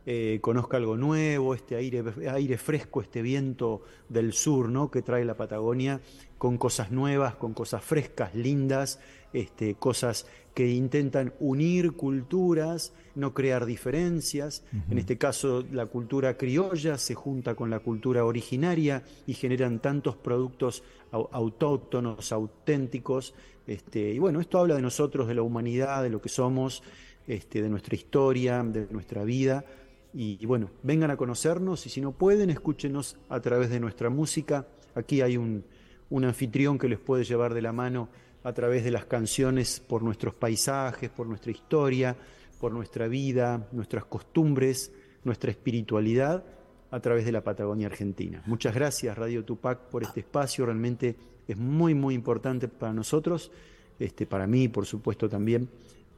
eh, 0.05 0.39
conozca 0.41 0.77
algo 0.77 0.95
nuevo, 0.95 1.53
este 1.53 1.75
aire, 1.75 2.05
aire 2.31 2.57
fresco, 2.57 3.01
este 3.01 3.21
viento 3.21 3.81
del 4.07 4.31
sur 4.31 4.69
¿no? 4.69 4.89
que 4.89 5.01
trae 5.01 5.25
la 5.25 5.35
Patagonia, 5.35 5.99
con 6.37 6.57
cosas 6.57 6.89
nuevas, 6.89 7.35
con 7.35 7.53
cosas 7.53 7.83
frescas, 7.83 8.33
lindas, 8.33 9.01
este, 9.33 9.75
cosas 9.75 10.25
que 10.53 10.69
intentan 10.69 11.33
unir 11.41 11.91
culturas, 11.91 12.93
no 13.15 13.33
crear 13.33 13.65
diferencias. 13.65 14.63
En 14.89 14.97
este 14.97 15.17
caso, 15.17 15.65
la 15.69 15.85
cultura 15.87 16.37
criolla 16.37 16.97
se 16.97 17.13
junta 17.13 17.55
con 17.55 17.69
la 17.69 17.79
cultura 17.79 18.23
originaria 18.23 19.03
y 19.27 19.33
generan 19.33 19.81
tantos 19.81 20.15
productos 20.15 20.81
autóctonos, 21.11 22.31
auténticos. 22.31 23.33
Este, 23.67 24.11
y 24.11 24.19
bueno, 24.19 24.39
esto 24.39 24.59
habla 24.59 24.75
de 24.75 24.81
nosotros, 24.81 25.27
de 25.27 25.35
la 25.35 25.41
humanidad, 25.41 26.03
de 26.03 26.09
lo 26.09 26.21
que 26.21 26.29
somos, 26.29 26.83
este, 27.27 27.61
de 27.61 27.69
nuestra 27.69 27.95
historia, 27.95 28.63
de 28.63 28.87
nuestra 28.91 29.23
vida. 29.23 29.65
Y, 30.13 30.45
bueno, 30.45 30.69
vengan 30.83 31.11
a 31.11 31.17
conocernos 31.17 31.85
y 31.85 31.89
si 31.89 31.99
no 31.99 32.13
pueden, 32.13 32.49
escúchenos 32.49 33.17
a 33.27 33.41
través 33.41 33.69
de 33.69 33.79
nuestra 33.81 34.09
música. 34.09 34.65
Aquí 34.93 35.21
hay 35.21 35.35
un, 35.35 35.65
un 36.09 36.23
anfitrión 36.23 36.77
que 36.77 36.87
les 36.87 36.99
puede 36.99 37.25
llevar 37.25 37.53
de 37.53 37.61
la 37.61 37.73
mano 37.73 38.07
a 38.43 38.53
través 38.53 38.85
de 38.85 38.91
las 38.91 39.05
canciones 39.05 39.81
por 39.81 40.03
nuestros 40.03 40.33
paisajes, 40.33 41.09
por 41.09 41.27
nuestra 41.27 41.51
historia, 41.51 42.15
por 42.61 42.71
nuestra 42.71 43.07
vida, 43.07 43.67
nuestras 43.73 44.05
costumbres, 44.05 44.93
nuestra 45.23 45.51
espiritualidad 45.51 46.45
a 46.91 46.99
través 47.01 47.25
de 47.25 47.33
la 47.33 47.43
Patagonia 47.43 47.87
Argentina. 47.87 48.41
Muchas 48.45 48.73
gracias 48.73 49.17
Radio 49.17 49.43
Tupac 49.43 49.89
por 49.89 50.03
este 50.03 50.21
espacio, 50.21 50.65
realmente 50.65 51.17
es 51.47 51.57
muy 51.57 51.93
muy 51.93 52.15
importante 52.15 52.67
para 52.67 52.93
nosotros, 52.93 53.51
este, 53.99 54.25
para 54.25 54.47
mí 54.47 54.67
por 54.67 54.85
supuesto 54.85 55.29
también, 55.29 55.69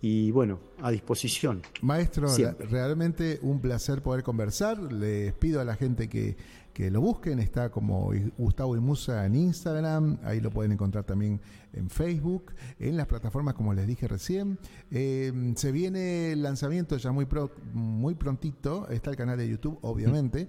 y 0.02 0.30
bueno, 0.30 0.60
a 0.82 0.92
disposición. 0.92 1.62
Maestro, 1.82 2.28
Siempre. 2.28 2.68
realmente 2.68 3.40
un 3.42 3.60
placer 3.60 4.04
poder 4.04 4.22
conversar. 4.24 4.78
Les 4.94 5.34
pido 5.34 5.60
a 5.60 5.66
la 5.66 5.76
gente 5.76 6.08
que, 6.08 6.38
que 6.72 6.92
lo 6.92 7.02
busquen. 7.02 7.40
Está 7.40 7.72
como 7.72 8.12
Gustavo 8.38 8.76
y 8.78 8.80
Musa 8.80 9.26
en 9.26 9.34
Instagram. 9.36 10.20
Ahí 10.24 10.40
lo 10.40 10.52
pueden 10.52 10.72
encontrar 10.74 11.04
también 11.04 11.42
en 11.74 11.90
Facebook, 11.90 12.54
en 12.80 12.96
las 12.96 13.08
plataformas 13.08 13.56
como 13.56 13.74
les 13.74 13.88
dije 13.88 14.08
recién. 14.08 14.60
Eh, 14.92 15.54
se 15.56 15.72
viene 15.72 16.34
el 16.34 16.44
lanzamiento 16.44 16.98
ya 16.98 17.12
muy, 17.12 17.26
pro- 17.26 17.50
muy 17.74 18.14
prontito. 18.14 18.88
Está 18.90 19.10
el 19.10 19.16
canal 19.16 19.40
de 19.40 19.50
YouTube, 19.50 19.80
obviamente. 19.82 20.48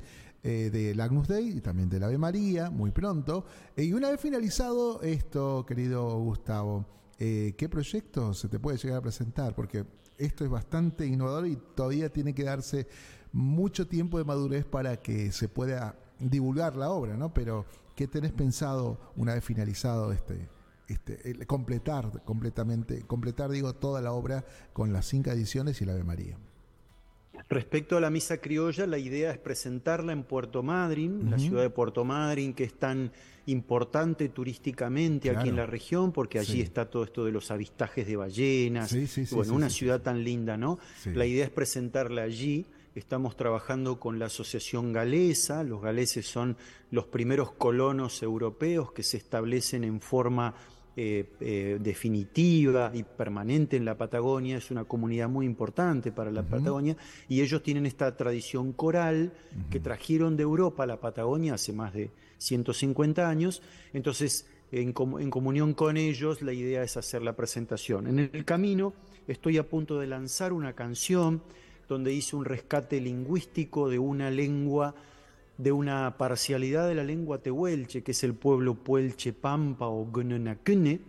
Eh, 0.48 0.70
de 0.70 1.02
Agnus 1.02 1.28
Dei 1.28 1.58
y 1.58 1.60
también 1.60 1.90
del 1.90 2.02
Ave 2.02 2.16
María, 2.16 2.70
muy 2.70 2.90
pronto. 2.90 3.44
Eh, 3.76 3.84
y 3.84 3.92
una 3.92 4.10
vez 4.10 4.18
finalizado 4.18 5.02
esto, 5.02 5.66
querido 5.66 6.18
Gustavo, 6.20 6.86
eh, 7.18 7.54
¿qué 7.58 7.68
proyecto 7.68 8.32
se 8.32 8.48
te 8.48 8.58
puede 8.58 8.78
llegar 8.78 8.98
a 8.98 9.02
presentar? 9.02 9.54
Porque 9.54 9.84
esto 10.16 10.44
es 10.44 10.50
bastante 10.50 11.06
innovador 11.06 11.46
y 11.46 11.56
todavía 11.74 12.10
tiene 12.10 12.34
que 12.34 12.44
darse 12.44 12.88
mucho 13.30 13.86
tiempo 13.86 14.16
de 14.16 14.24
madurez 14.24 14.64
para 14.64 14.96
que 14.96 15.32
se 15.32 15.48
pueda 15.48 15.98
divulgar 16.18 16.76
la 16.76 16.88
obra, 16.90 17.14
¿no? 17.18 17.34
Pero, 17.34 17.66
¿qué 17.94 18.08
tenés 18.08 18.32
pensado 18.32 18.98
una 19.16 19.34
vez 19.34 19.44
finalizado 19.44 20.12
este, 20.12 20.48
este, 20.88 21.46
completar 21.46 22.24
completamente, 22.24 23.02
completar, 23.02 23.50
digo, 23.50 23.74
toda 23.74 24.00
la 24.00 24.12
obra 24.12 24.46
con 24.72 24.94
las 24.94 25.04
cinco 25.04 25.30
ediciones 25.30 25.82
y 25.82 25.84
la 25.84 25.92
Ave 25.92 26.04
María? 26.04 26.38
Respecto 27.48 27.96
a 27.96 28.00
la 28.00 28.10
misa 28.10 28.38
criolla, 28.38 28.86
la 28.86 28.98
idea 28.98 29.30
es 29.30 29.38
presentarla 29.38 30.12
en 30.12 30.22
Puerto 30.24 30.62
Madryn, 30.62 31.30
la 31.30 31.38
ciudad 31.38 31.62
de 31.62 31.70
Puerto 31.70 32.04
Madryn, 32.04 32.52
que 32.54 32.64
es 32.64 32.74
tan 32.74 33.10
importante 33.46 34.28
turísticamente 34.28 35.30
aquí 35.30 35.48
en 35.48 35.56
la 35.56 35.64
región, 35.66 36.12
porque 36.12 36.38
allí 36.38 36.54
Sí. 36.54 36.60
está 36.60 36.90
todo 36.90 37.04
esto 37.04 37.24
de 37.24 37.32
los 37.32 37.50
avistajes 37.50 38.06
de 38.06 38.16
ballenas. 38.16 38.90
Sí, 38.90 39.06
sí, 39.06 39.24
sí, 39.24 39.34
bueno, 39.34 39.54
una 39.54 39.70
ciudad 39.70 40.02
tan 40.02 40.22
linda, 40.22 40.56
¿no? 40.58 40.78
La 41.06 41.24
idea 41.24 41.44
es 41.44 41.50
presentarla 41.50 42.22
allí. 42.22 42.66
Estamos 42.94 43.36
trabajando 43.36 43.98
con 44.00 44.18
la 44.18 44.26
Asociación 44.26 44.92
Galesa. 44.92 45.62
Los 45.62 45.80
galeses 45.80 46.26
son 46.26 46.56
los 46.90 47.06
primeros 47.06 47.52
colonos 47.52 48.22
europeos 48.22 48.92
que 48.92 49.02
se 49.02 49.16
establecen 49.16 49.84
en 49.84 50.00
forma 50.00 50.54
eh, 51.00 51.26
eh, 51.38 51.78
definitiva 51.80 52.90
y 52.92 53.04
permanente 53.04 53.76
en 53.76 53.84
la 53.84 53.96
Patagonia. 53.96 54.56
Es 54.56 54.72
una 54.72 54.84
comunidad 54.84 55.28
muy 55.28 55.46
importante 55.46 56.10
para 56.10 56.32
la. 56.32 56.42
Patagonia 56.42 56.96
y 57.28 57.40
ellos 57.40 57.62
tienen 57.62 57.86
esta 57.86 58.16
tradición 58.16 58.72
coral 58.72 59.32
que 59.70 59.78
trajeron 59.78 60.36
de 60.36 60.42
Europa 60.42 60.82
a 60.82 60.86
la 60.86 60.98
Patagonia 61.00 61.54
hace 61.54 61.72
más 61.72 61.92
de 61.94 62.10
150 62.38 63.28
años. 63.28 63.62
Entonces, 63.92 64.46
en, 64.72 64.92
com- 64.92 65.20
en 65.20 65.30
comunión 65.30 65.72
con 65.74 65.96
ellos, 65.96 66.42
la 66.42 66.52
idea 66.52 66.82
es 66.82 66.96
hacer 66.96 67.22
la 67.22 67.36
presentación. 67.36 68.08
En 68.08 68.18
el 68.18 68.44
camino 68.44 68.92
estoy 69.28 69.58
a 69.58 69.68
punto 69.68 70.00
de 70.00 70.08
lanzar 70.08 70.52
una 70.52 70.72
canción 70.72 71.42
donde 71.88 72.12
hice 72.12 72.34
un 72.34 72.44
rescate 72.44 73.00
lingüístico 73.00 73.88
de 73.88 74.00
una 74.00 74.30
lengua 74.30 74.94
de 75.58 75.72
una 75.72 76.16
parcialidad 76.16 76.88
de 76.88 76.94
la 76.94 77.02
lengua 77.04 77.42
tehuelche, 77.42 78.02
que 78.02 78.12
es 78.12 78.24
el 78.24 78.34
pueblo 78.34 78.74
puelche 78.74 79.32
pampa 79.32 79.88
o 79.88 80.06
gnenacne. 80.10 81.00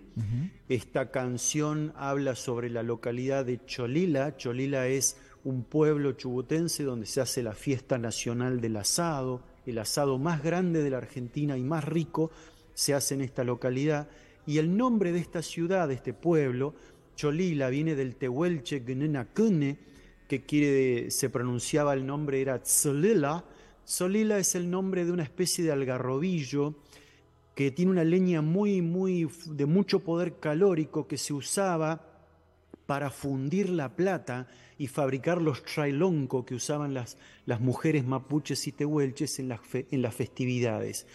Esta 0.68 1.12
canción 1.12 1.94
habla 1.96 2.36
sobre 2.36 2.70
la 2.70 2.84
localidad 2.84 3.46
de 3.46 3.64
Cholila. 3.66 4.36
Cholila 4.36 4.88
es 4.88 5.16
un 5.46 5.64
pueblo 5.64 6.12
chubutense 6.14 6.84
donde 6.84 7.06
se 7.06 7.22
hace 7.22 7.42
la 7.42 7.54
fiesta 7.54 7.98
nacional 7.98 8.60
del 8.60 8.76
asado, 8.76 9.42
el 9.66 9.78
asado 9.78 10.18
más 10.18 10.44
grande 10.44 10.84
de 10.84 10.90
la 10.90 10.98
Argentina 10.98 11.58
y 11.58 11.64
más 11.64 11.86
rico 11.86 12.32
se 12.74 12.94
hace 12.94 13.14
en 13.14 13.22
esta 13.22 13.44
localidad. 13.44 14.10
Y 14.46 14.58
el 14.58 14.76
nombre 14.76 15.12
de 15.12 15.20
esta 15.20 15.42
ciudad, 15.42 15.88
de 15.88 15.94
este 15.94 16.14
pueblo, 16.14 16.74
Cholila, 17.16 17.70
viene 17.70 17.96
del 17.96 18.16
tehuelche 18.16 18.80
gnenacne, 18.80 19.78
que 20.28 20.44
quiere, 20.44 21.12
se 21.12 21.30
pronunciaba 21.30 21.94
el 21.94 22.06
nombre 22.06 22.42
era 22.42 22.62
Tzolila. 22.62 23.44
Solila 23.90 24.38
es 24.38 24.54
el 24.54 24.70
nombre 24.70 25.04
de 25.04 25.12
una 25.12 25.24
especie 25.24 25.64
de 25.64 25.72
algarrobillo 25.72 26.76
que 27.56 27.72
tiene 27.72 27.90
una 27.90 28.04
leña 28.04 28.44
muy, 28.44 28.84
muy 28.84 29.28
de 29.48 29.66
mucho 29.66 30.02
poder 30.02 30.36
calórico 30.40 31.08
que 31.08 31.18
se 31.18 31.34
usaba 31.34 32.00
para 32.86 33.10
fundir 33.10 33.68
la 33.72 33.96
plata 33.96 34.48
y 34.78 34.86
fabricar 34.86 35.42
los 35.42 35.64
trailonco 35.64 36.46
que 36.46 36.54
usaban 36.54 36.94
las, 36.94 37.18
las 37.48 37.62
mujeres 37.62 38.06
mapuches 38.06 38.68
y 38.68 38.72
tehuelches 38.74 39.40
en 39.40 39.50
las, 39.50 39.60
fe- 39.62 39.88
en 39.90 40.04
las 40.04 40.14
festividades. 40.14 41.08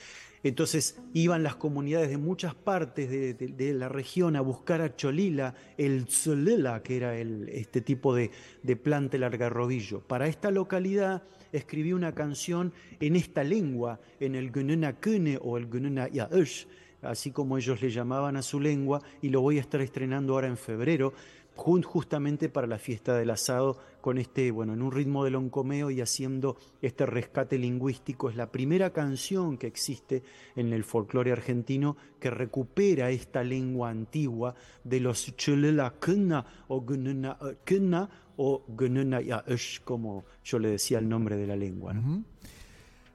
Entonces 0.45 1.01
iban 1.15 1.43
las 1.43 1.57
comunidades 1.57 2.11
de 2.11 2.19
muchas 2.19 2.55
partes 2.55 3.09
de, 3.11 3.75
la 3.75 3.89
región 3.89 4.37
a 4.37 4.43
buscar 4.43 4.83
a 4.83 4.95
Cholila, 4.95 5.55
el 5.79 6.05
Tzolela, 6.05 6.83
que 6.83 6.99
era 6.99 7.17
este 7.17 7.81
tipo 7.81 8.15
de, 8.15 8.31
de 8.63 8.77
planta, 8.77 9.17
el 9.17 9.23
algarrobillo. 9.23 10.01
Para 10.01 10.29
esta 10.29 10.51
localidad 10.51 11.23
escribí 11.51 11.95
una 11.95 12.15
canción 12.15 12.75
en 13.01 13.17
esta 13.17 13.43
lengua, 13.43 14.01
en 14.21 14.35
el 14.35 14.53
Gununakune 14.53 15.39
o 15.41 15.57
el 15.57 15.67
Gununayaush, 15.67 16.67
así 17.01 17.31
como 17.31 17.57
ellos 17.57 17.81
le 17.81 17.89
llamaban 17.89 18.37
a 18.37 18.43
su 18.43 18.61
lengua, 18.61 19.01
y 19.23 19.31
lo 19.31 19.41
voy 19.41 19.57
a 19.57 19.63
estar 19.63 19.81
estrenando 19.81 20.35
ahora 20.35 20.49
en 20.49 20.59
febrero, 20.59 21.15
justamente 21.57 22.49
para 22.49 22.67
la 22.67 22.79
fiesta 22.79 23.17
del 23.17 23.31
asado, 23.31 23.79
con 24.01 24.19
este, 24.19 24.51
bueno, 24.51 24.75
en 24.75 24.83
un 24.83 24.93
ritmo 24.93 25.25
de 25.25 25.31
loncomeo 25.31 25.91
y 25.91 26.01
haciendo 26.01 26.57
este 26.83 27.07
rescate 27.07 27.59
lingüístico. 27.59 28.29
Es 28.29 28.37
la 28.37 28.51
primera 28.51 28.91
canción 28.91 29.57
que 29.57 29.67
existe 29.67 30.23
en 30.57 30.73
el 30.73 30.85
folclore 30.85 31.33
argentino 31.33 31.97
que 32.21 32.31
recupera 32.31 33.11
esta 33.11 33.43
lengua 33.43 33.91
antigua 33.91 34.55
de 34.83 35.01
los 35.01 35.35
Chulelakna 35.37 36.45
o 36.69 36.81
Gununakna 36.81 38.11
o 38.37 38.65
Gununayaush, 38.69 39.81
como 39.85 40.25
yo 40.43 40.59
le 40.59 40.71
decía 40.71 40.99
el 40.99 41.09
nombre 41.09 41.37
de 41.37 41.47
la 41.47 41.57
lengua. 41.57 41.95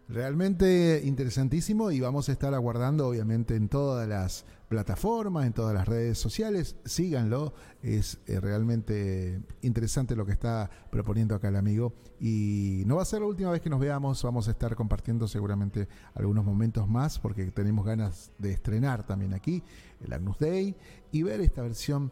Realmente 0.10 1.04
interesantísimo 1.06 1.91
y 1.91 2.00
vamos 2.00 2.30
a 2.30 2.32
estar 2.32 2.56
aguardando 2.56 3.08
obviamente 3.08 3.56
en 3.56 3.69
todas 3.69 4.10
las 4.10 4.43
plataformas, 4.67 5.45
en 5.45 5.54
todas 5.54 5.72
las 5.76 5.88
redes 5.88 6.17
sociales. 6.17 6.78
Síganlo, 6.84 7.54
es 7.84 8.17
eh, 8.26 8.39
realmente 8.39 9.39
interesante 9.62 10.15
lo 10.15 10.26
que 10.26 10.32
está 10.32 10.67
proponiendo 10.89 11.36
acá 11.36 11.50
el 11.50 11.58
amigo 11.58 11.93
y 12.19 12.82
no 12.88 12.95
va 12.95 13.04
a 13.04 13.06
ser 13.06 13.22
la 13.22 13.28
última 13.28 13.52
vez 13.52 13.62
que 13.62 13.69
nos 13.69 13.80
veamos, 13.80 14.24
vamos 14.24 14.48
a 14.48 14.52
estar 14.52 14.76
compartiendo 14.76 15.28
seguramente 15.28 15.88
algunos 16.15 16.43
momentos 16.43 16.88
más 16.88 17.19
porque 17.19 17.45
tenemos 17.52 17.86
ganas 17.86 18.32
de 18.39 18.52
estrenar 18.52 19.06
también 19.06 19.36
aquí 19.36 19.62
el 20.04 20.12
Agnus 20.12 20.39
Dei 20.39 20.76
y 21.12 21.22
ver 21.22 21.39
esta 21.39 21.62
versión 21.62 22.12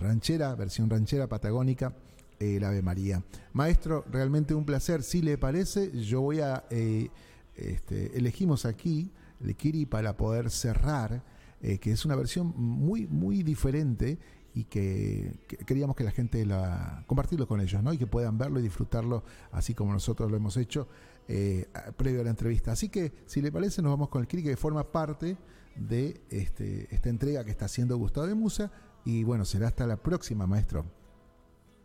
ranchera, 0.00 0.52
versión 0.56 0.90
ranchera 0.90 1.28
patagónica 1.28 1.94
el 2.40 2.64
Ave 2.64 2.82
María. 2.82 3.22
Maestro, 3.52 4.04
realmente 4.10 4.52
un 4.52 4.64
placer. 4.64 5.04
Si 5.04 5.22
le 5.22 5.38
parece, 5.38 5.92
yo 6.02 6.20
voy 6.22 6.40
a. 6.40 6.64
eh, 6.70 7.08
este, 7.56 8.16
elegimos 8.16 8.64
aquí 8.66 9.10
el 9.40 9.54
Kiri 9.56 9.86
para 9.86 10.16
poder 10.16 10.50
cerrar, 10.50 11.22
eh, 11.62 11.78
que 11.78 11.92
es 11.92 12.04
una 12.04 12.16
versión 12.16 12.52
muy, 12.56 13.06
muy 13.06 13.42
diferente 13.42 14.18
y 14.54 14.64
que, 14.64 15.40
que 15.46 15.56
queríamos 15.58 15.96
que 15.96 16.04
la 16.04 16.10
gente 16.10 16.44
la 16.46 17.04
compartirlo 17.06 17.46
con 17.46 17.60
ellos, 17.60 17.82
¿no? 17.82 17.92
Y 17.92 17.98
que 17.98 18.06
puedan 18.06 18.38
verlo 18.38 18.58
y 18.58 18.62
disfrutarlo 18.62 19.22
así 19.52 19.74
como 19.74 19.92
nosotros 19.92 20.30
lo 20.30 20.36
hemos 20.36 20.56
hecho 20.56 20.88
eh, 21.28 21.66
previo 21.96 22.20
a 22.22 22.24
la 22.24 22.30
entrevista. 22.30 22.72
Así 22.72 22.88
que, 22.88 23.12
si 23.26 23.42
le 23.42 23.52
parece, 23.52 23.82
nos 23.82 23.92
vamos 23.92 24.08
con 24.08 24.22
el 24.22 24.28
Kiri 24.28 24.42
que 24.42 24.56
forma 24.56 24.90
parte 24.90 25.36
de 25.74 26.22
este, 26.30 26.94
esta 26.94 27.10
entrega 27.10 27.44
que 27.44 27.50
está 27.50 27.66
haciendo 27.66 27.98
Gustavo 27.98 28.26
de 28.26 28.34
Musa. 28.34 28.72
Y 29.04 29.24
bueno, 29.24 29.44
será 29.44 29.68
hasta 29.68 29.86
la 29.86 29.98
próxima, 29.98 30.46
maestro. 30.46 30.86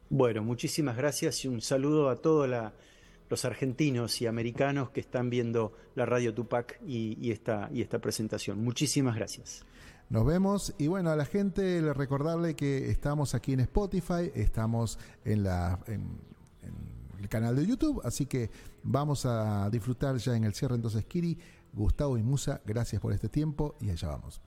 Bueno, 0.09 0.43
muchísimas 0.43 0.95
gracias 0.97 1.43
y 1.45 1.47
un 1.47 1.61
saludo 1.61 2.09
a 2.09 2.15
todos 2.21 2.47
la- 2.47 2.73
los 3.31 3.45
argentinos 3.45 4.21
y 4.21 4.27
americanos 4.27 4.89
que 4.89 4.99
están 4.99 5.29
viendo 5.29 5.71
la 5.95 6.05
radio 6.05 6.33
Tupac 6.33 6.81
y, 6.85 7.17
y 7.25 7.31
esta, 7.31 7.69
y 7.71 7.81
esta 7.81 7.99
presentación. 7.99 8.61
Muchísimas 8.61 9.15
gracias. 9.15 9.65
Nos 10.09 10.25
vemos 10.25 10.75
y 10.77 10.87
bueno, 10.87 11.11
a 11.11 11.15
la 11.15 11.23
gente 11.23 11.81
le 11.81 11.93
recordarle 11.93 12.57
que 12.57 12.91
estamos 12.91 13.33
aquí 13.33 13.53
en 13.53 13.61
Spotify, 13.61 14.29
estamos 14.35 14.99
en, 15.23 15.43
la, 15.43 15.79
en, 15.87 16.19
en 16.61 17.19
el 17.21 17.29
canal 17.29 17.55
de 17.55 17.65
YouTube, 17.65 18.01
así 18.03 18.25
que 18.25 18.51
vamos 18.83 19.25
a 19.25 19.69
disfrutar 19.69 20.17
ya 20.17 20.35
en 20.35 20.43
el 20.43 20.53
cierre 20.53 20.75
entonces 20.75 21.05
Kiri, 21.05 21.39
Gustavo 21.71 22.17
y 22.17 22.23
Musa, 22.23 22.61
gracias 22.65 23.01
por 23.01 23.13
este 23.13 23.29
tiempo 23.29 23.75
y 23.79 23.91
allá 23.91 24.09
vamos. 24.09 24.41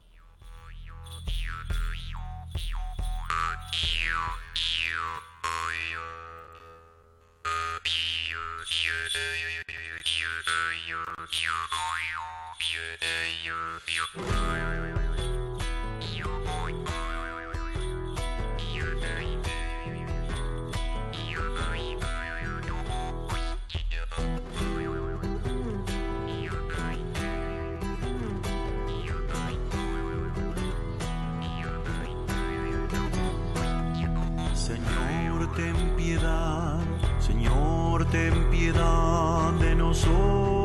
Señor. 34.64 35.23
Señor, 35.44 35.56
ten 35.56 35.96
piedad, 35.96 36.80
Señor, 37.18 38.06
ten 38.06 38.50
piedad 38.50 39.52
de 39.60 39.74
nosotros. 39.74 40.63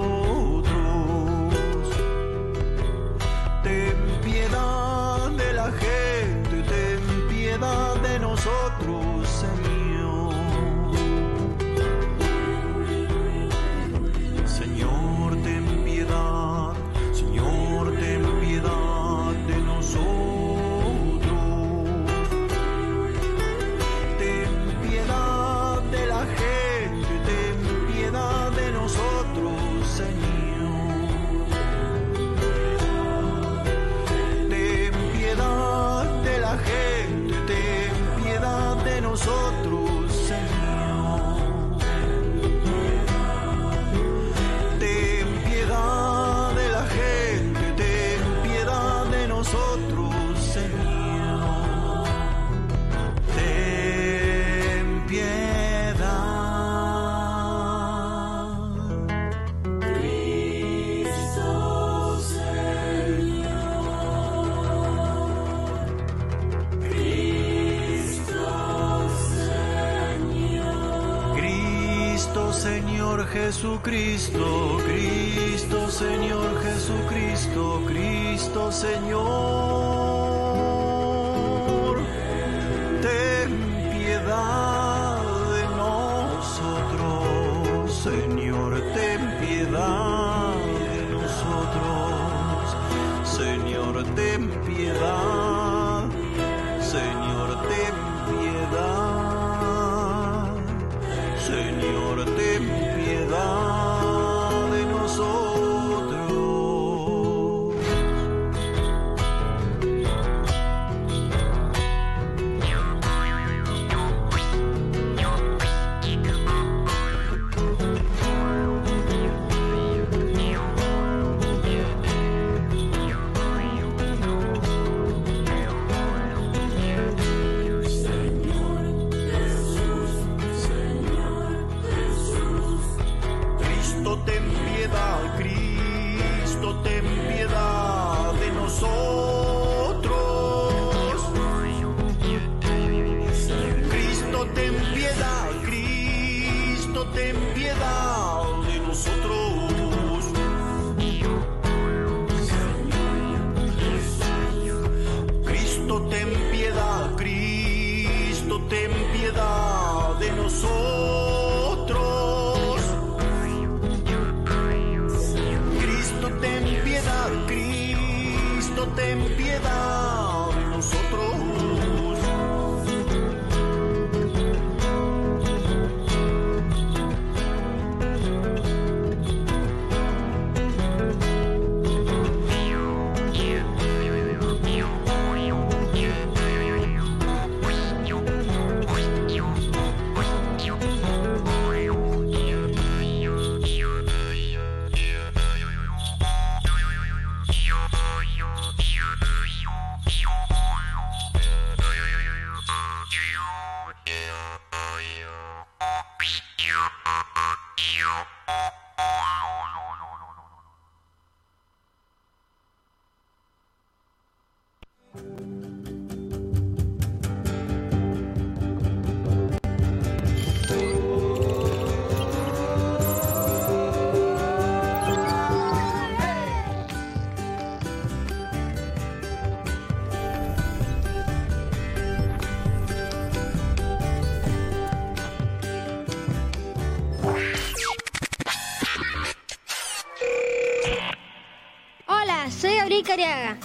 Jesucristo, 73.31 74.79
Cristo 74.85 75.87
Señor, 75.89 76.61
Jesucristo, 76.63 77.83
Cristo 77.85 78.71
Señor. 78.71 80.08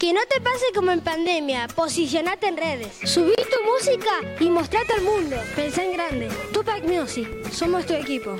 Que 0.00 0.12
no 0.12 0.20
te 0.28 0.40
pase 0.40 0.64
como 0.74 0.90
en 0.90 1.00
pandemia, 1.00 1.68
posicionate 1.68 2.48
en 2.48 2.56
redes. 2.56 2.88
Subí 3.04 3.36
tu 3.36 3.62
música 3.64 4.10
y 4.40 4.50
mostrate 4.50 4.94
al 4.94 5.02
mundo. 5.02 5.36
Pensá 5.54 5.84
en 5.84 5.92
grande. 5.92 6.28
Tupac 6.52 6.82
Music, 6.82 7.28
somos 7.52 7.86
tu 7.86 7.92
equipo. 7.92 8.36